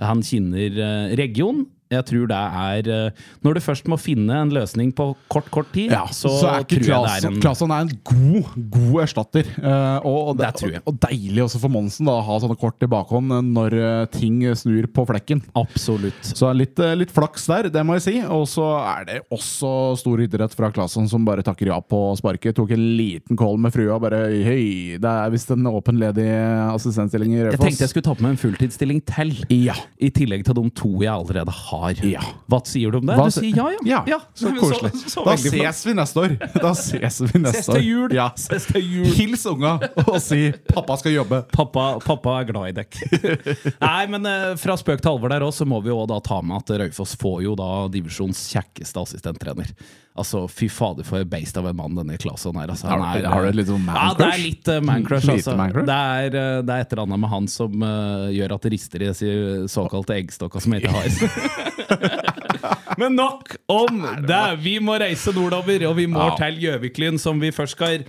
Han 0.00 0.24
kinner 0.24 0.80
eh, 0.80 1.12
region. 1.20 1.66
Jeg 1.94 2.06
tror 2.10 2.28
det 2.30 2.40
er 2.40 2.90
eh, 2.94 3.24
Når 3.44 3.56
du 3.56 3.62
først 3.64 3.88
må 3.90 3.98
finne 4.00 4.40
en 4.42 4.52
løsning 4.54 4.92
på 4.96 5.10
kort, 5.32 5.50
kort 5.54 5.70
tid, 5.74 5.92
Ja, 5.94 6.04
så, 6.10 6.32
så, 6.40 6.50
er 6.50 6.64
ikke 6.64 6.80
det 6.84 6.92
er 6.92 7.28
er 7.74 7.80
en 7.80 7.92
god, 8.10 8.50
god 8.74 8.98
erstatter. 9.04 9.48
Eh, 9.58 9.98
og, 10.06 10.18
og, 10.32 10.38
Det 10.40 10.52
tror 10.60 10.74
jeg. 10.74 10.82
og, 10.84 10.94
og 10.94 11.00
deilig 11.06 11.44
også 11.46 11.62
for 11.62 11.74
Monsen 11.74 12.08
da, 12.08 12.18
å 12.18 12.26
ha 12.26 12.38
sånne 12.42 12.58
kort 12.60 12.84
i 12.84 12.90
bakhånd 12.90 13.34
eh, 13.38 13.44
når 13.54 13.78
ting 14.14 14.42
snur 14.58 14.88
på 14.94 15.06
flekken. 15.08 15.42
Absolutt. 15.58 16.32
Så 16.34 16.50
litt, 16.56 16.78
litt 16.98 17.12
flaks 17.14 17.46
der, 17.50 17.70
det 17.72 17.84
må 17.86 17.98
jeg 17.98 18.06
si. 18.06 18.16
Og 18.24 18.46
så 18.50 18.66
er 18.82 19.08
det 19.08 19.18
også 19.34 19.94
stor 20.00 20.22
idrett 20.24 20.54
fra 20.56 20.70
Claesson 20.74 21.08
som 21.10 21.24
bare 21.26 21.44
takker 21.46 21.70
ja 21.72 21.78
på 21.80 22.00
sparket. 22.18 22.56
Tok 22.56 22.74
en 22.76 22.84
liten 22.98 23.38
call 23.38 23.58
med 23.60 23.74
frua. 23.74 23.98
Bare 24.02 24.24
hei, 24.44 24.98
det 25.00 25.10
er 25.10 25.32
visst 25.34 25.52
en 25.54 25.68
åpen 25.70 25.98
ledig 26.00 26.28
assistentstilling 26.70 27.34
i 27.36 27.40
Jeg 27.42 27.60
tenkte 27.60 27.86
jeg 27.86 27.92
skulle 27.92 28.08
ta 28.08 28.16
på 28.16 28.24
meg 28.24 28.34
en 28.34 28.40
fulltidsstilling 28.40 29.02
til. 29.08 29.34
Ja. 29.52 29.76
I 30.02 30.10
tillegg 30.14 30.44
til 30.46 30.58
de 30.58 30.64
to 30.76 30.92
jeg 31.02 31.12
allerede 31.12 31.54
har. 31.54 31.83
Ja. 32.06 32.22
Hva 32.50 32.60
sier 32.68 32.94
du 32.94 32.98
om 33.00 33.08
det? 33.08 33.16
Hva 33.18 33.26
du 33.28 33.34
sier 33.34 33.58
ja, 33.86 34.00
ja. 34.08 34.18
så 34.38 34.52
koselig. 34.56 34.92
så 35.10 35.24
da 35.26 35.36
ses 35.40 35.82
vi 35.86 35.94
neste 35.96 36.24
år! 36.24 36.36
Da 36.64 36.72
ses 36.78 37.20
vi 37.22 37.40
neste 37.42 37.62
Ses 37.64 37.70
til 37.70 37.84
jul! 37.86 38.14
Ja. 38.16 38.28
Ses 38.40 38.68
til 38.70 38.84
jul! 38.84 39.08
Hils 39.16 39.44
unga 39.50 39.76
og 40.04 40.18
si 40.22 40.52
'pappa 40.70 40.98
skal 41.00 41.16
jobbe'. 41.16 41.42
Pappa, 41.52 41.86
pappa 42.04 42.38
er 42.40 42.48
glad 42.48 42.72
i 42.72 42.76
dekk. 42.80 43.00
Nei, 43.84 44.06
men 44.12 44.28
eh, 44.30 44.54
fra 44.60 44.76
spøk 44.80 45.02
til 45.02 45.12
alvor 45.14 45.32
der 45.32 45.44
òg, 45.46 45.52
så 45.54 45.66
må 45.68 45.80
vi 45.84 45.92
jo 45.92 46.00
da 46.10 46.20
ta 46.24 46.40
med 46.44 46.62
at 46.62 46.74
Raufoss 46.84 47.16
får 47.20 47.42
jo 47.46 47.56
da 47.58 47.70
divisjons 47.92 48.46
kjekkeste 48.54 49.04
assistenttrener. 49.04 49.74
Altså, 50.14 50.44
Fy 50.46 50.68
fader, 50.70 51.02
for 51.02 51.24
et 51.24 51.30
beist 51.30 51.56
av 51.58 51.66
en 51.66 51.74
mann 51.74 51.96
denne 51.98 52.14
Claesson 52.22 52.54
er. 52.62 52.70
Altså, 52.70 52.86
Han 52.86 53.02
er, 53.02 53.24
har 53.26 53.48
du 53.48 53.56
litt 53.58 53.66
sånn 53.66 53.88
Ja, 53.90 54.12
det 54.14 54.28
er 54.28 54.42
litt 54.44 54.68
uh, 54.70 54.76
man-crush. 54.86 55.26
Altså. 55.32 55.56
man-crush? 55.58 55.88
Det, 55.88 55.96
er, 55.96 56.36
uh, 56.38 56.60
det 56.62 56.76
er 56.76 56.84
et 56.84 56.94
eller 56.94 57.02
annet 57.08 57.22
med 57.24 57.32
han 57.32 57.48
som 57.50 57.82
uh, 57.82 58.28
gjør 58.30 58.54
at 58.54 58.68
det 58.68 58.72
rister 58.76 59.02
i 59.02 59.08
disse 59.10 59.32
såkalte 59.74 60.14
eggstokka 60.20 60.62
som 60.62 60.76
jeg 60.76 60.84
ikke 60.84 60.94
har. 60.94 62.30
Men 63.02 63.18
nok 63.18 63.56
om 63.74 64.06
det! 64.22 64.42
Vi 64.62 64.78
må 64.78 64.94
reise 65.02 65.34
nordover, 65.34 65.88
og 65.90 65.98
vi 65.98 66.06
må 66.06 66.30
Ja. 66.30 66.38
til 66.38 66.62
Gjøviklyn, 66.62 67.18
som 67.18 67.42
vi 67.42 67.50
først 67.50 67.74
skal 67.74 68.06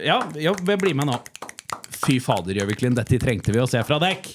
Ja, 0.00 0.22
ja 0.40 0.56
bli 0.56 0.96
med 0.96 1.12
nå. 1.12 1.20
Fy 2.06 2.22
fader, 2.24 2.56
Gjøviklyn, 2.56 2.96
dette 2.96 3.20
trengte 3.20 3.52
vi 3.52 3.60
å 3.60 3.68
se 3.68 3.84
fra 3.84 4.00
dekk. 4.00 4.32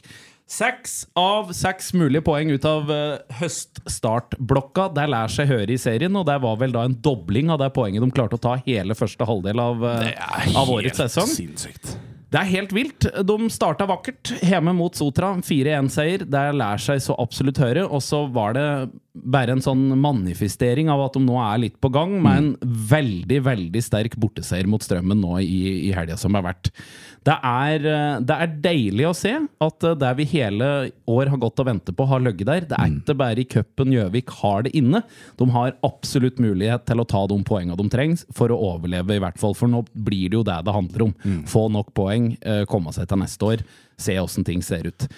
Seks 0.49 1.03
av 1.19 1.51
seks 1.53 1.91
mulige 1.93 2.23
poeng 2.25 2.49
ut 2.49 2.63
av 2.65 2.89
uh, 2.89 3.19
høststartblokka. 3.37 4.87
Det 4.97 5.05
lærer 5.13 5.33
seg 5.33 5.51
høre 5.51 5.75
i 5.75 5.77
serien, 5.77 6.15
og 6.17 6.25
det 6.25 6.39
var 6.41 6.57
vel 6.57 6.73
da 6.73 6.87
en 6.89 6.97
dobling 7.05 7.51
av 7.53 7.61
det 7.61 7.69
poenget 7.75 8.01
de 8.01 8.09
klarte 8.09 8.39
å 8.39 8.41
ta 8.41 8.55
hele 8.65 8.97
første 8.97 9.27
halvdel 9.29 9.61
av, 9.61 9.85
eh, 9.85 10.55
av 10.57 10.71
årets 10.73 11.03
sesong. 11.03 11.29
Sinnssykt. 11.29 11.93
Det 12.29 12.37
er 12.37 12.49
helt 12.49 12.73
vilt. 12.73 13.05
De 13.25 13.37
starta 13.49 13.87
vakkert 13.89 14.35
hjemme 14.45 14.73
mot 14.77 14.93
Sotra. 14.97 15.31
4-1-seier. 15.45 16.25
Det 16.29 16.43
lærer 16.57 16.81
seg 16.81 17.01
så 17.01 17.17
absolutt 17.21 17.61
høre. 17.61 17.85
Og 17.89 18.03
så 18.05 18.21
var 18.33 18.53
det 18.57 18.65
bare 19.23 19.55
en 19.55 19.63
sånn 19.63 19.85
manifestering 19.99 20.89
av 20.91 21.01
at 21.05 21.17
de 21.17 21.21
nå 21.23 21.37
er 21.41 21.61
litt 21.65 21.77
på 21.81 21.91
gang, 21.93 22.17
med 22.23 22.41
en 22.41 22.75
veldig, 22.89 23.39
veldig 23.45 23.83
sterk 23.83 24.17
borteseier 24.19 24.69
mot 24.69 24.83
Strømmen 24.83 25.19
nå 25.21 25.39
i, 25.43 25.89
i 25.89 25.93
helga 25.95 26.17
som 26.19 26.37
har 26.37 26.45
vært. 26.45 26.71
Det 27.27 27.35
er, 27.45 27.85
eh, 27.85 28.19
det 28.23 28.35
er 28.35 28.53
deilig 28.63 29.07
å 29.09 29.15
se 29.17 29.33
at 29.35 29.85
eh, 29.85 29.97
det 30.01 30.11
vi 30.21 30.27
hele 30.31 30.69
år 31.09 31.31
har 31.33 31.41
gått 31.41 31.59
og 31.61 31.67
ventet 31.67 31.97
på, 31.97 32.07
har 32.09 32.23
ligget 32.23 32.47
der. 32.49 32.69
Det 32.69 32.79
er 32.79 32.93
ikke 32.95 33.17
bare 33.19 33.43
i 33.43 33.47
cupen 33.49 33.91
Gjøvik 33.93 34.31
har 34.39 34.65
det 34.67 34.73
inne. 34.79 35.03
De 35.39 35.49
har 35.55 35.75
absolutt 35.85 36.39
mulighet 36.41 36.87
til 36.87 37.03
å 37.03 37.07
ta 37.09 37.25
de 37.29 37.39
poengene 37.47 37.77
de 37.79 37.89
trengs 37.91 38.23
for 38.35 38.53
å 38.53 38.61
overleve, 38.71 39.17
i 39.17 39.23
hvert 39.23 39.39
fall. 39.41 39.57
For 39.57 39.71
nå 39.71 39.83
blir 39.93 40.31
det 40.31 40.39
jo 40.39 40.47
det 40.47 40.61
det 40.65 40.75
handler 40.75 41.09
om. 41.09 41.13
Få 41.49 41.67
nok 41.73 41.91
poeng, 41.97 42.31
eh, 42.41 42.63
komme 42.69 42.95
seg 42.95 43.09
til 43.09 43.21
neste 43.21 43.53
år, 43.53 43.67
se 43.99 44.15
åssen 44.21 44.47
ting 44.47 44.63
ser 44.65 44.87
ut. 44.87 45.09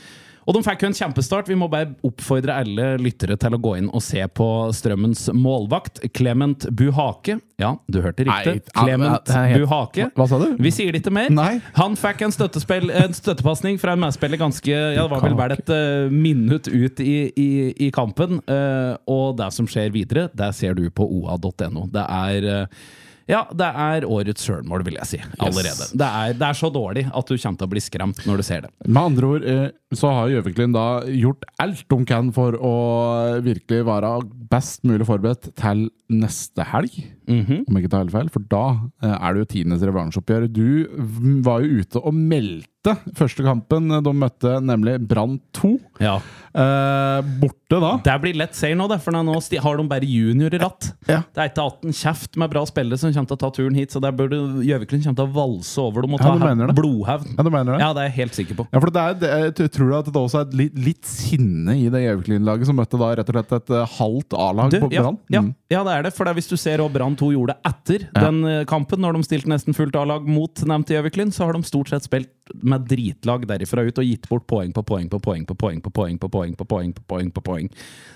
Og 0.47 0.55
de 0.57 0.61
fikk 0.65 0.83
jo 0.85 0.89
en 0.89 0.95
kjempestart. 0.97 1.49
Vi 1.51 1.57
må 1.59 1.67
bare 1.71 1.91
oppfordre 2.07 2.55
alle 2.63 2.87
lyttere 3.01 3.37
til 3.39 3.53
å 3.53 3.59
gå 3.61 3.75
inn 3.77 3.89
og 3.93 4.01
se 4.03 4.23
på 4.33 4.47
Strømmens 4.73 5.27
målvakt, 5.37 6.01
Clement 6.17 6.65
Buhake. 6.73 7.37
Ja, 7.61 7.75
du 7.85 7.99
hørte 8.01 8.25
riktig. 8.25 8.63
Nei, 8.63 8.71
Clement 8.73 9.29
Buhake. 9.29 10.07
Hva- 10.09 10.23
hva 10.23 10.27
sa 10.31 10.39
du? 10.41 10.55
Vi 10.57 10.71
sier 10.73 10.91
det 10.95 11.03
ikke 11.03 11.13
mer. 11.13 11.29
Nei. 11.29 11.59
Han 11.77 11.97
fikk 11.99 12.23
en, 12.25 12.33
en 12.33 13.13
støttepasning 13.17 13.77
fra 13.81 13.93
en 13.93 14.01
medspiller 14.01 14.41
ganske 14.41 14.71
Ja, 14.71 15.03
det 15.05 15.11
var 15.13 15.21
vel 15.27 15.37
bare 15.37 15.59
et 15.59 15.69
uh, 15.69 16.09
minutt 16.09 16.67
ut 16.71 17.03
i, 17.05 17.15
i, 17.37 17.49
i 17.87 17.91
kampen. 17.93 18.41
Uh, 18.49 18.97
og 19.11 19.37
det 19.37 19.51
som 19.53 19.69
skjer 19.69 19.93
videre, 19.93 20.25
det 20.33 20.49
ser 20.57 20.73
du 20.77 20.87
på 20.89 21.05
oa.no. 21.05 21.85
Det 21.91 22.07
er 22.07 22.49
uh, 22.65 22.83
ja, 23.29 23.43
det 23.55 23.67
er 23.69 24.05
årets 24.09 24.43
sjølmål, 24.43 24.81
vil 24.83 24.97
jeg 24.97 25.07
si. 25.07 25.19
Allerede. 25.39 25.85
Det, 25.93 26.07
er, 26.07 26.33
det 26.35 26.47
er 26.49 26.57
så 26.57 26.71
dårlig 26.73 27.05
at 27.07 27.29
du 27.29 27.37
kommer 27.37 27.61
til 27.61 27.69
å 27.69 27.71
bli 27.71 27.83
skremt 27.83 28.25
når 28.27 28.41
du 28.41 28.43
ser 28.43 28.65
det. 28.65 28.71
Med 28.87 29.01
andre 29.03 29.29
ord, 29.29 29.45
så 29.91 30.11
har 30.15 30.31
Gjøviklin 30.31 30.75
da 30.75 30.85
gjort 31.07 31.43
alt 31.61 31.83
de 31.91 31.97
kan 32.07 32.31
for 32.35 32.55
å 32.55 32.75
virkelig 33.43 33.83
være 33.87 34.13
best 34.51 34.85
mulig 34.87 35.07
forberedt 35.07 35.51
til 35.59 35.87
neste 36.11 36.65
helg. 36.71 36.97
Mhm. 37.31 37.63
Om 37.67 37.77
jeg 37.77 37.85
ikke 37.85 37.93
tar 37.93 38.03
helt 38.03 38.15
feil, 38.15 38.31
for 38.33 38.43
da 38.51 38.65
eh, 39.03 39.15
er 39.15 39.33
det 39.33 39.43
jo 39.45 39.51
tiendes 39.55 39.85
revansjeoppgjør. 39.87 40.49
Du 40.51 41.41
var 41.45 41.63
jo 41.63 41.81
ute 41.81 42.01
og 42.01 42.15
meldte 42.17 42.95
første 43.15 43.45
kampen 43.45 43.91
de 44.03 44.13
møtte, 44.17 44.55
nemlig 44.65 44.95
Brann 45.07 45.37
2. 45.55 45.75
Ja. 46.01 46.15
Eh, 46.51 47.29
borte 47.39 47.79
da. 47.79 47.91
Det 48.03 48.15
blir 48.23 48.39
lett 48.41 48.57
seier 48.57 48.75
nå, 48.75 48.87
det, 48.91 48.97
for 49.03 49.15
nå 49.15 49.37
har 49.37 49.77
de 49.79 49.85
bare 49.87 50.09
junior 50.09 50.51
i 50.51 50.59
ratt. 50.59 50.89
Ja. 51.07 51.21
Det 51.31 51.43
er 51.43 51.51
ikke 51.51 51.67
18 51.69 51.95
kjeft 52.01 52.39
med 52.41 52.51
bra 52.51 52.65
spillere 52.67 52.99
som 52.99 53.13
kommer 53.13 53.31
til 53.31 53.37
å 53.37 53.43
ta 53.45 53.51
turen 53.55 53.77
hit, 53.77 53.93
så 53.93 54.01
der 54.03 54.15
burde 54.17 54.39
Gjøviklin 54.65 55.05
kommer 55.05 55.21
til 55.21 55.29
å 55.29 55.35
valse 55.37 55.77
over 55.79 56.07
dem 56.07 56.17
og 56.17 56.23
ta 56.25 56.33
det? 56.35 56.75
blodhevn. 56.75 57.37
Ja, 57.37 57.45
mener 57.47 57.77
det? 57.77 57.79
Ja, 57.85 57.93
det 57.95 58.03
er 58.03 58.09
jeg 58.09 58.17
helt 58.17 58.35
sikker 58.41 58.59
på. 58.59 58.67
Ja, 58.73 58.81
for 58.81 58.91
det 58.91 59.01
er, 59.05 59.17
det 59.21 59.31
jeg 59.61 59.73
tror 59.77 59.80
du 59.89 59.95
at 59.97 60.05
det 60.05 60.15
også 60.21 60.41
er 60.41 60.55
litt, 60.57 60.75
litt 60.77 61.05
sinne 61.05 61.73
i 61.77 61.89
det 61.89 62.01
Gjøvik-laget 62.03 62.65
som 62.69 62.75
møtte 62.77 62.99
da 63.01 63.09
rett 63.17 63.29
og 63.31 63.35
slett 63.37 63.51
et 63.57 63.69
eh, 63.77 63.85
halvt 63.97 64.33
A-lag 64.37 64.71
på 64.77 64.89
Brann? 64.91 65.17
ja, 65.29 65.41
Mm. 65.41 65.53
ja, 65.71 65.83
det 65.83 65.93
er 65.97 66.03
det. 66.03 66.13
For 66.13 66.25
det 66.25 66.35
hvis 66.37 66.49
du 66.51 66.57
ser 66.57 66.77
hva 66.83 66.89
Brann 66.91 67.15
2 67.15 67.31
gjorde 67.33 67.55
etter 67.65 68.07
Ja. 68.15 68.29
den 68.29 68.43
eh, 68.45 68.63
kampen, 68.65 68.99
når 69.01 69.13
de 69.17 69.23
stilte 69.23 69.47
nesten 69.49 69.73
fullt 69.73 69.95
A-lag 69.95 70.27
mot 70.27 70.53
nevnte 70.65 70.93
Gjøviklin, 70.97 71.31
så 71.31 71.45
har 71.45 71.53
de 71.53 71.63
stort 71.63 71.89
sett 71.89 72.03
spilt 72.03 72.29
med 72.61 72.87
dritlag 72.89 73.45
derifra 73.49 73.85
ut 73.87 74.01
og 74.01 74.07
gitt 74.07 74.27
bort 74.29 74.47
poeng 74.49 74.71
på 74.75 74.83
poeng 74.85 75.09
på 75.11 75.19
poeng 75.23 75.45
på 75.47 75.55
poeng 75.57 75.81
på 75.83 75.93
poeng 75.93 76.17
på 76.19 76.29
poeng 76.29 76.55
på 76.57 76.67
poeng 76.67 76.93
på 76.95 77.05
poeng 77.07 77.31
på 77.31 77.43
poeng. 77.45 77.69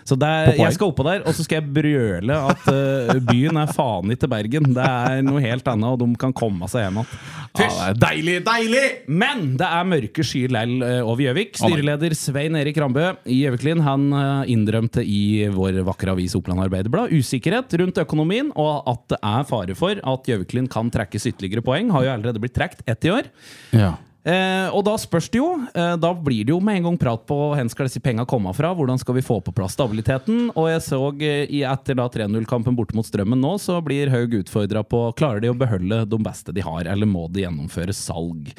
Så 0.06 0.18
jeg 0.22 0.76
skal 0.76 0.92
oppå 0.92 1.06
der, 1.08 1.24
og 1.26 1.34
så 1.34 1.42
skal 1.46 1.64
jeg 1.64 1.72
brøle 1.74 2.36
at 2.52 2.68
eh, 2.70 3.22
byen 3.26 3.58
er 3.58 3.72
faen 3.74 4.14
ikke 4.14 4.30
Bergen. 4.30 4.68
Det 4.76 4.86
er 4.86 5.24
noe 5.26 5.42
helt 5.42 5.66
annet, 5.72 5.96
og 5.96 6.02
de 6.02 6.20
kan 6.22 6.34
komme 6.36 6.70
seg 6.70 6.86
hjem 6.86 7.00
igjen. 7.02 7.98
Deilig, 8.02 8.36
deilig! 8.46 8.84
Men 9.10 9.56
det 9.58 9.66
er 9.66 9.90
mørke 9.90 10.26
skyer 10.28 10.54
lell 10.54 10.76
eh, 10.86 11.00
over 11.02 11.26
Gjøvik. 11.26 11.58
Styreleder 11.58 12.16
Svein 12.18 12.58
Erik 12.60 12.78
Rambø 12.82 13.08
i 13.26 13.42
Gjøviklin 13.42 13.82
han 13.86 14.08
eh, 14.14 14.54
innrømte 14.54 15.02
i 15.02 15.48
vår 15.54 15.82
vakre 15.88 16.14
avis 16.14 16.38
Oppland 16.38 16.62
Arbeiderblad 16.68 17.14
usikkerhet 17.16 17.74
rundt 17.82 18.02
økonomien, 18.06 18.54
og 18.54 18.86
at 18.92 19.06
det 19.16 19.22
er 19.22 19.48
fare 19.50 19.78
for 19.78 20.02
at 20.02 20.30
Gjøviklin 20.30 20.70
kan 20.72 20.94
trekkes 20.94 21.32
ytterligere 21.32 21.66
poeng. 21.66 21.90
Har 21.96 22.06
jo 22.06 22.14
allerede 22.14 22.42
blitt 22.44 22.58
trukket 22.58 22.86
ett 22.86 23.10
i 23.10 23.16
år. 23.16 23.32
Ja. 23.74 23.96
Eh, 24.26 24.68
og 24.74 24.82
da 24.88 24.96
spørs 24.98 25.28
det 25.30 25.38
jo. 25.38 25.50
Eh, 25.78 25.94
da 26.02 26.10
blir 26.18 26.48
det 26.48 26.54
jo 26.54 26.60
med 26.64 26.80
en 26.80 26.88
gang 26.90 26.98
prat 27.02 27.26
på 27.30 27.38
hvor 27.52 27.70
skal 27.70 27.90
disse 27.90 28.02
penga 28.02 28.26
komme 28.30 28.54
fra. 28.58 28.72
Hvordan 28.74 29.00
skal 29.02 29.20
vi 29.20 29.26
få 29.26 29.38
på 29.46 29.54
plass 29.56 29.76
stabiliteten? 29.78 30.50
Og 30.56 30.70
jeg 30.72 30.82
så 30.88 31.00
eh, 31.22 31.46
i 31.54 31.62
etter 31.68 32.00
da 32.00 32.08
3-0-kampen 32.12 32.78
borte 32.78 32.98
mot 32.98 33.06
Strømmen 33.06 33.42
nå, 33.42 33.56
så 33.62 33.78
blir 33.86 34.10
Haug 34.14 34.34
utfordra 34.42 34.82
på 34.88 35.04
klarer 35.20 35.44
de 35.44 35.54
å 35.54 35.58
beholde 35.58 36.02
de 36.10 36.22
beste 36.26 36.56
de 36.56 36.66
har, 36.66 36.90
eller 36.90 37.10
må 37.10 37.28
de 37.30 37.46
gjennomføre 37.46 37.94
salg. 37.96 38.50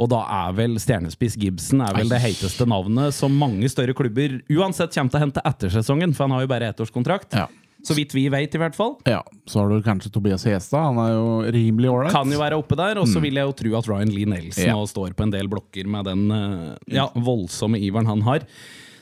Og 0.00 0.08
da 0.12 0.22
er 0.46 0.56
vel 0.56 0.78
stjernespiss 0.80 1.36
Gibson 1.40 1.84
er 1.84 1.96
vel 1.96 2.12
det 2.12 2.22
heiteste 2.22 2.66
navnet 2.68 3.14
som 3.16 3.34
mange 3.36 3.68
større 3.72 3.96
klubber 3.96 4.40
uansett 4.52 4.94
kommer 4.94 5.12
til 5.12 5.20
å 5.20 5.24
hente 5.26 5.44
etter 5.48 5.72
sesongen, 5.74 6.16
for 6.16 6.26
han 6.26 6.36
har 6.36 6.46
jo 6.46 6.52
bare 6.54 6.72
ettårskontrakt. 6.72 7.36
Ja. 7.36 7.48
Så 7.82 7.96
vidt 7.98 8.12
vi 8.14 8.28
vet, 8.30 8.54
i 8.54 8.58
hvert 8.62 8.76
fall. 8.78 8.96
ja. 9.10 9.22
Så 9.46 9.58
har 9.58 9.68
du 9.72 9.82
kanskje 9.82 10.10
Tobias 10.14 10.44
Hestad. 10.46 10.84
Han 10.92 10.98
er 11.02 11.14
jo 11.16 11.30
rimelig 11.50 11.90
ålreit. 11.90 12.12
Kan 12.14 12.30
jo 12.30 12.38
være 12.38 12.58
oppe 12.60 12.76
der, 12.78 13.00
og 13.02 13.08
så 13.10 13.18
vil 13.20 13.34
jeg 13.34 13.48
jo 13.48 13.56
tro 13.58 13.72
at 13.80 13.88
Ryan 13.90 14.12
Lee 14.14 14.28
Nelson 14.30 14.68
Ja. 14.70 14.76
står 14.86 15.16
på 15.18 15.24
en 15.26 15.32
del 15.34 15.48
blokker 15.50 15.88
med 15.90 16.06
den 16.06 16.30
eh, 16.30 16.76
ja, 16.94 17.08
voldsomme 17.14 17.80
iveren 17.82 18.06
han 18.06 18.22
har. 18.22 18.46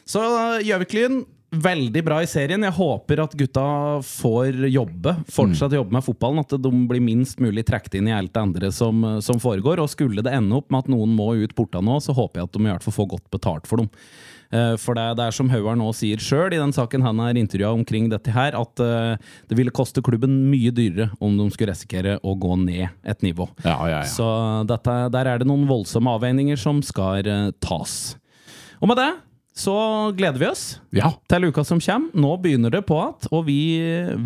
Så 0.09 0.23
eh, 0.25 0.65
Gjøviklyn, 0.65 1.21
veldig 1.51 2.03
bra 2.07 2.23
i 2.23 2.29
serien. 2.31 2.63
Jeg 2.63 2.73
håper 2.77 3.21
at 3.25 3.33
gutta 3.37 3.67
får 4.07 4.65
jobbe, 4.71 5.17
fortsatt 5.29 5.73
jobbe 5.77 5.93
med 5.99 6.05
fotballen. 6.07 6.41
At 6.45 6.57
de 6.63 6.71
blir 6.89 7.03
minst 7.05 7.41
mulig 7.43 7.67
trukket 7.69 7.99
inn 8.01 8.09
i 8.09 8.15
alt 8.17 8.33
det 8.33 8.41
andre 8.47 8.73
som, 8.73 9.05
eh, 9.05 9.21
som 9.21 9.37
foregår. 9.43 9.83
Og 9.85 9.91
skulle 9.93 10.23
det 10.25 10.33
ende 10.33 10.57
opp 10.57 10.71
med 10.73 10.87
at 10.87 10.93
noen 10.97 11.13
må 11.21 11.33
ut 11.43 11.55
porta 11.59 11.83
nå, 11.85 12.01
så 12.01 12.17
håper 12.17 12.41
jeg 12.41 12.49
at 12.49 12.57
de 12.57 12.65
i 12.65 12.71
hvert 12.73 12.87
fall 12.89 12.97
får 13.03 13.11
godt 13.19 13.29
betalt 13.37 13.69
for 13.69 13.83
dem. 13.85 13.91
Eh, 14.51 14.75
For 14.83 14.99
det, 14.99 15.07
det 15.19 15.27
er 15.29 15.37
som 15.37 15.51
Haugar 15.53 15.79
nå 15.79 15.91
sier 15.95 16.23
sjøl 16.23 16.55
i 16.57 16.61
den 16.61 16.75
saken 16.75 17.05
han 17.07 17.21
er 17.23 17.39
intervjua 17.39 17.71
omkring 17.77 18.09
dette 18.11 18.35
her, 18.35 18.57
at 18.59 18.83
eh, 18.83 19.15
det 19.51 19.59
ville 19.59 19.75
koste 19.75 20.03
klubben 20.03 20.41
mye 20.51 20.73
dyrere 20.75 21.11
om 21.23 21.37
de 21.39 21.47
skulle 21.55 21.71
risikere 21.75 22.19
å 22.27 22.35
gå 22.35 22.57
ned 22.65 22.89
et 23.07 23.23
nivå. 23.27 23.47
Ja, 23.63 23.77
ja, 23.87 24.01
ja. 24.03 24.05
Så 24.11 24.27
dette, 24.71 24.97
der 25.15 25.31
er 25.31 25.41
det 25.43 25.47
noen 25.51 25.69
voldsomme 25.71 26.17
avveininger 26.19 26.59
som 26.59 26.83
skal 26.87 27.27
eh, 27.31 27.51
tas. 27.63 28.17
Og 28.81 28.91
med 28.91 28.99
det 28.99 29.11
så 29.61 29.77
gleder 30.17 30.41
vi 30.41 30.49
oss 30.49 30.65
ja. 30.97 31.11
til 31.31 31.49
uka 31.51 31.63
som 31.67 31.81
kommer. 31.83 32.11
Nå 32.17 32.33
begynner 32.41 32.73
det 32.73 32.83
på 32.89 32.97
at, 33.03 33.29
og 33.31 33.45
vi, 33.49 33.59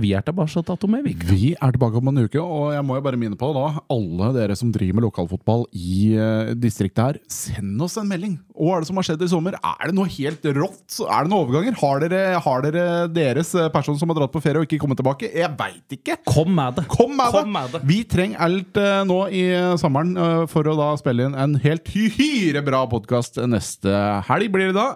vi 0.01 0.13
er 0.15 0.23
tilbake 0.25 0.63
om 0.87 0.97
ei 0.97 1.03
uke. 1.05 1.29
Vi 1.29 1.53
er 1.55 1.75
tilbake 1.75 1.99
om 1.99 2.11
en 2.11 2.23
uke, 2.25 2.41
og 2.41 2.73
jeg 2.75 2.85
må 2.87 2.99
jo 2.99 3.05
bare 3.05 3.19
minne 3.21 3.39
på 3.39 3.51
da, 3.57 3.67
alle 3.93 4.31
dere 4.37 4.57
som 4.59 4.71
driver 4.75 4.99
med 4.99 5.07
lokalfotball 5.09 5.67
i 5.75 6.15
uh, 6.15 6.53
distriktet 6.59 7.03
her, 7.03 7.19
send 7.31 7.83
oss 7.83 7.99
en 8.01 8.09
melding. 8.11 8.37
Hva 8.55 8.77
er 8.77 8.85
det 8.85 8.91
som 8.91 9.01
har 9.01 9.09
skjedd 9.09 9.25
i 9.27 9.31
sommer? 9.33 9.59
Er 9.59 9.91
det 9.91 9.97
noe 9.97 10.11
helt 10.15 10.47
rått? 10.55 11.01
Er 11.03 11.27
det 11.27 11.33
noen 11.33 11.41
overganger? 11.41 11.79
Har 11.81 12.05
dere, 12.05 12.23
har 12.45 12.65
dere 12.65 12.85
deres 13.11 13.51
eh, 13.59 13.71
person 13.75 13.99
som 13.99 14.13
har 14.13 14.21
dratt 14.21 14.35
på 14.35 14.43
ferie 14.45 14.63
og 14.63 14.69
ikke 14.69 14.79
kommet 14.83 15.01
tilbake? 15.01 15.33
Jeg 15.35 15.51
veit 15.59 15.99
ikke! 15.99 16.21
Kom 16.31 16.55
med 16.55 16.79
det! 16.79 16.87
Kom 16.93 17.17
med, 17.19 17.35
Kom 17.35 17.51
med 17.55 17.75
det. 17.75 17.83
Vi 17.89 18.01
trenger 18.09 18.45
alt 18.47 18.79
uh, 18.79 19.03
nå 19.09 19.21
i 19.35 19.45
sommeren 19.81 20.15
uh, 20.15 20.45
for 20.51 20.71
å 20.71 20.79
da 20.79 20.93
spille 21.01 21.27
inn 21.27 21.39
en 21.39 21.59
helt 21.65 21.91
hyre 21.91 22.63
bra 22.65 22.85
podkast 22.91 23.43
neste 23.51 23.91
helg, 24.29 24.53
blir 24.55 24.71
det 24.71 24.79
da. 24.79 24.93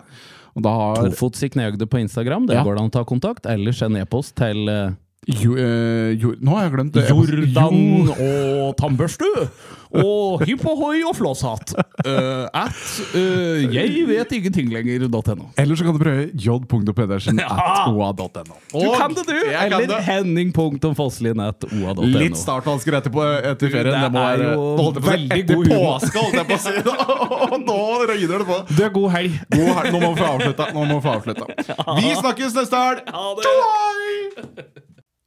Har 0.67 0.97
Tofots 1.11 1.43
i 1.43 1.49
knehøgde 1.49 1.87
på 1.87 1.99
Instagram. 2.01 2.47
Det 2.47 2.57
Ja. 2.57 2.65
går 2.65 2.75
det 2.75 2.81
an 2.83 2.91
å 2.91 2.93
ta 2.93 3.05
kontakt. 3.05 3.47
Eller 3.47 3.73
send 3.73 3.97
e-post 3.97 4.35
til 4.37 4.69
eh, 4.69 4.91
jo, 5.29 5.57
eh, 5.61 6.15
jo, 6.17 6.35
Nå 6.41 6.55
har 6.57 6.69
jeg 6.69 6.77
glemt 6.79 6.95
det. 6.97 7.09
Jordan 7.11 7.83
Jo. 8.09 8.15
og 8.69 8.77
tannbørste. 8.81 9.29
Og 9.89 10.43
hipp 10.45 10.67
ohoi 10.69 10.99
og 11.09 11.15
flåshatt. 11.17 11.71
Uh, 12.05 12.45
at 12.53 12.81
uh, 13.17 13.63
jeg 13.73 14.03
vet 14.05 14.33
ingenting 14.37 14.69
lenger.no. 14.69 15.47
Eller 15.57 15.79
så 15.81 15.87
kan 15.87 15.97
du 15.97 16.01
prøve 16.03 16.27
j.pedersen 16.37 17.41
Ja. 17.45 17.49
at 17.57 17.95
oa.no. 17.95 18.59
Du 18.69 18.91
kan 18.99 19.17
det, 19.17 19.25
du! 19.25 19.33
Eller 19.49 19.95
henning.fosslien 20.05 21.41
at 21.41 21.65
oa.no. 21.71 22.05
Litt 22.21 22.37
startvansker 22.37 22.99
etterpå 23.01 23.25
etter 23.49 23.73
ferien. 23.73 23.97
Det 23.97 24.03
Det, 24.09 24.13
må 24.13 24.25
er 24.27 24.43
være 24.43 24.51
jo 24.53 24.67
holdt 24.83 25.01
på 25.01 25.07
veldig 25.09 25.41
etter 25.41 25.65
påske, 25.73 26.25
holdt 26.25 26.37
jeg 26.37 26.51
på 26.51 26.59
å 26.59 26.65
si. 26.67 26.75
Nå 27.71 27.79
røyner 28.13 28.45
det 28.45 28.49
på. 28.51 28.59
Du 28.75 28.83
er 28.85 28.93
god 28.99 29.11
helg. 29.17 29.41
God 29.57 29.73
helg. 29.81 29.95
Nå 29.97 30.03
må 30.05 30.13
vi 30.13 30.21
få 30.21 30.29
avslutta. 30.35 30.69
Nå 30.77 30.85
må 30.85 30.99
vi 31.01 31.07
få 31.09 31.17
avslutta. 31.17 31.49
Vi 32.03 32.13
snakkes 32.21 32.61
neste 32.61 32.85
helg! 32.85 33.09
Ha 33.09 33.33
det. 33.41 34.85